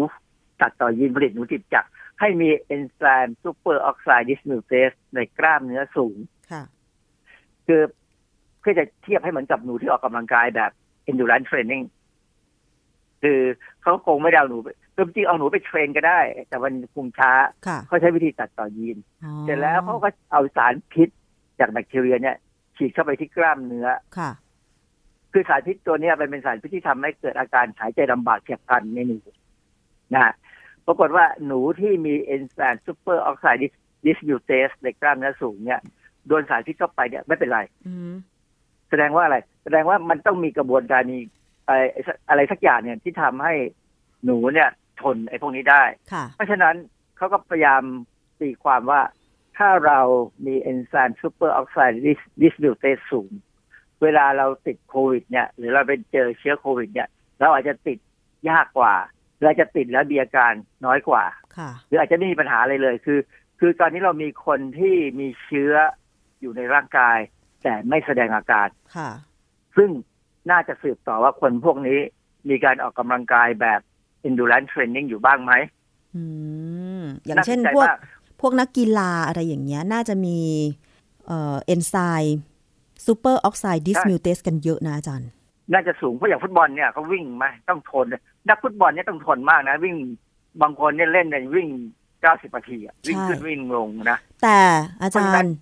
[0.62, 1.90] ตัดต่อยีนผลิตหนูถีบจักร
[2.20, 6.16] ให้มีเอนไซม์ superoxide dismutase ในกล้ามเนื้อสูง
[7.72, 7.86] ค่ะคือ
[8.60, 10.72] เพื่อจะเทียบให้เหมือนกับหนูที่ออกกำลังกายแบบ
[11.10, 11.84] endurance training
[13.22, 13.40] คือ
[13.82, 16.20] เขาคงไม่ได้เอาหนูไปคือจริงๆเอาหนูไป train ก็ได้
[16.50, 17.32] แต่มันคงช้า
[17.68, 21.10] ค่ะเขาใช้วิธีตัดต่อยีนอ๋อเสร็จแล้วเขาก็เอาสารพิษ
[21.60, 22.38] จากแบคทีเรียเนี่ย
[22.78, 24.32] ฉีดเข้าไปที่กล้ามเนื้อค่ะ
[25.32, 29.18] คือสารพิษตัวเนี้ยมันเป็นสารพิษที่ทำให้เกิดอาการหายใจลำบากเฉียบพลันในหนู
[30.14, 30.34] นะฮะ
[30.86, 35.82] ปรากฏว่าหนูที่มีเอนไซม์ superoxide dismutase ในกล้ามเนื้อสูงเนี่ย
[36.28, 38.14] โดนสารพิษเข้าไปเนี่ยไม่เป็นไรอืม
[38.90, 41.20] แสดงว่าอะไร แสดงว่ามันต้องมีกระบวนการมี
[41.68, 41.80] อะไร
[42.30, 43.54] อะไรสักอย่างเนี่ยที่ทำให้
[44.26, 44.70] หนูเนี่ย
[45.02, 46.76] ทนไอ้พวกนี้ได้ค่ะเพราะฉะนั้น
[47.18, 47.84] เขาก็พยายาม
[48.40, 49.02] ตีความว่า
[49.58, 50.00] ถ้าเรา
[50.46, 53.32] มีเอนไซม์ superoxide dismutase สูง
[54.02, 57.10] เวลาเราติดโควิด เนี่ย หรือเราไปเจอเชื้อโควิด เนี่ย
[57.40, 57.98] เราอาจจะติด
[58.50, 58.94] ยากกว่า
[59.44, 60.54] เราจะติดแล้วมีอาการ
[60.86, 61.24] น้อยกว่า
[61.58, 63.20] ค่ะหรืออาจจะไม่มีปัญหาอะไรเลยคือ
[63.60, 65.74] คือตอนนี้เรามีคนที่มีเชื้อ
[66.42, 67.18] อยู่ในร่างกาย
[67.64, 69.10] แต่ไม่แสดงอาการค่ะ
[69.78, 69.90] ซึ่ง
[70.52, 72.00] น่าจะสืบต่อว่าคนพวกนี้
[72.50, 73.82] มีการออกกำลังกายแบบ
[74.28, 75.54] endurance training อยู่บ้างไหม
[76.16, 76.24] อื
[77.00, 77.98] มน่าสนใจมากอย่างเช่นพวก
[78.42, 80.38] พวกนักกีฬาอะไรอย่างเงี้ย น่าจะมี
[81.28, 82.40] เอ่อเอนไซม์
[83.06, 85.30] superoxide dismutase กันเยอะนะอาจารย์
[85.74, 88.06] น่าจะสูงเพราะอย่างฟุตบอลเนี่ยเขาวิ่งไหมต้องทน
[88.50, 89.96] นักฟุตบอลเนี่ยต้องทนมากนะ วิ่ง
[90.62, 91.68] บางคนเนี่ยเล่นเนี่ยวิ่ง
[92.22, 94.58] เก้าสิบนาทีอะวิ่งขึ้นใช่วิ่งลงนะ แต่
[95.02, 95.56] อาจาเพราะฉะนั้รนย์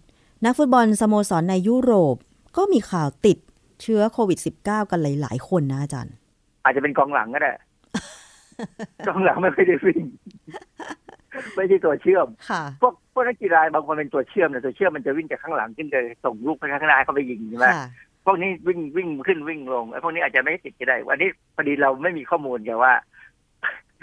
[0.45, 2.15] นักฟุตบอลสโมสรในยุโรป
[2.57, 3.37] ก็มีข่าวติด
[3.81, 6.15] เชื้อโควิด -19 กันหลาย ๆ คนนะอาจารย์
[6.63, 7.51] อาจจะเป็นกองหลังก็ได้
[9.07, 10.03] กองหลังไม่ค่อยได้วิ่ง
[11.55, 17.87] ไม่ใช่ตัวเชื่อมค่ะพวกพวกนักกีฬาบางคนเป็นตัวเชื่อมแต่ตัวเชื่อมมันจะวิ่งจากข้างหลังขึ้นไปส่งลูกไปข้างหน้าเข้าไปยิงใช่ไหมค่ะ
[18.25, 22.93] พวกนี้วิ่งวิ่งขึ้นวิ่งลงไอ้พวกนี้อาจจะไม่ได้ติดก็ได้วันนี้พอดีเราไม่มีข้อมูลไงว่า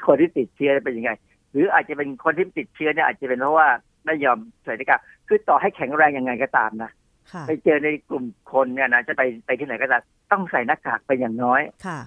[0.07, 1.11] คนที่ติดเชื้อเป็นยังไง
[1.53, 3.69] หรืออาจจะเป็นคนที่ติดเชื้อเนี่ยอาจจะเป็นเพราะว่า
[4.05, 6.91] ไม่ยอมใส่หน้ากาก คือต่อให้แข็งแรงยังไงก็ตามนะ
[7.33, 10.03] ค่ะไปเจอในกลุ่มคนเนี่ยนะจะไปไปที่ไหนก็ตาม
[10.33, 11.99] ต้องใส่หน้ากากไปอย่างน้อยค่ะ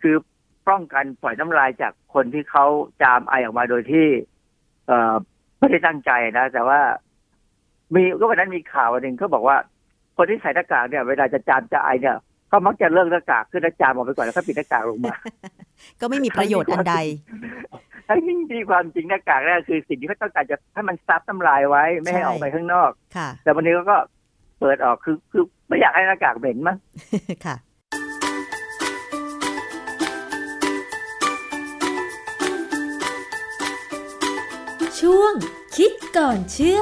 [0.00, 0.16] คือ
[0.68, 2.64] ป้องกันปล่อยน้ำลายจากคนที่เขา
[3.02, 4.06] จามไอออกมาโดยที่
[4.86, 5.14] เอ่อ
[5.58, 6.80] ไม่ได้ตั้งใจนะ แต่ว่า
[7.94, 9.56] มีก็วันนั้นมีข่าวอันหนึ่งเขาบอกว่า
[10.16, 12.16] คนที่ใส่หน้ากากเนี่ย เวลาจะจามจะไอเนี่ย
[12.48, 15.14] เขามักจะเลิกหน้ากากขึ้นแล้วจามออกไปก่อนแล้วก็ปิดหน้ากากลงมา
[16.00, 16.96] ก็ไม่มีประโยชน์อันใด
[18.08, 23.98] ทั้งที่ที่ความจริงหน้ากากเนี่ยคือสิ่งที่เขาต้องการจะให้มันซับน้ำลายไว้ไม่ให้ใช่ออกไปข้างนอกค่ะแต่วันนี้เขาก็
[24.60, 26.76] เปิดออกคือคือไม่อยากให้หน้ากากเหม็นมั้ง
[27.46, 27.56] ค่ะ
[35.00, 35.32] ช่วง
[35.76, 36.80] คิดก่อนเชื่อ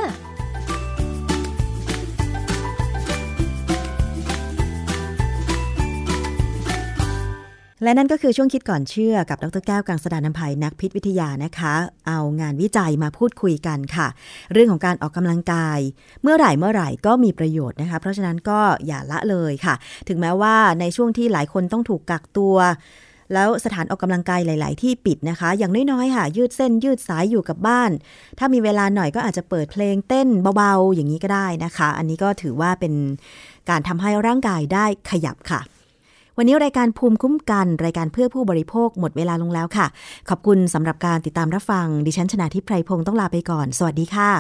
[7.83, 11.75] และนั่นก็คือช่วงคิดก่อนเชื่อกับดรแก้วกังสดานนภัยนักพิษวิทยานะคะ
[12.09, 14.07] เอางานวิจัยมาพูดคุยกันค่ะ
[14.53, 15.79] เรื่องของการออกกำลังกาย
[16.23, 19.75] เมื่อไหร่เมื่อไหร่ก็มีประโยชน์นะคะ เพราะฉะนั้นก็อย่าละเลยค่ะ
[20.09, 22.57] ถึงแม้ว่าในช่วงที่หลายคนต้องถูกกักตัว
[23.33, 27.91] แล้วสถานออกกำลังกายหลาย ๆ ที่ปิดนะคะ อย่างน้อยๆ ค่ะ ยืดเส้นยืดสายอยู่กับบ้าน
[28.39, 32.95] ถ้ามีเวลาหน่อยก็อาจจะเปิดเพลงเต้นเบา ๆ อย่างนี้ก็ได้นะคะ อันนี้ก็ถือว่าเป็น
[33.71, 35.61] การทำให้ร่างกายได้ขยับค่ะ
[36.39, 39.87] วันนี้รายการภูมิคุ้มกัน รายการเพื่อผู้บริโภคหมดเวลาลงแล้วค่ะ
[40.29, 44.31] ขอบคุณสำหรับการติดตามรับฟัง ดิฉันชนะทิพไพรพงศ์ต้องลาไปก่อน สวัสดีค่ะ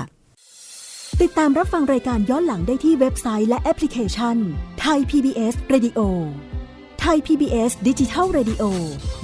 [1.22, 4.36] ติดตามรับฟังรายการย้อนหลังได้ที่เว็บไซต์และแอปพลิเคชัน
[4.80, 6.00] ไทย PBS Radio
[7.00, 8.62] ไทย PBS ดิจิทัล Radio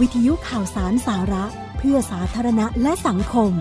[0.00, 1.44] วิทยุข่าวสารสาระ
[1.78, 3.52] เพื่อสาธารณะและสังคม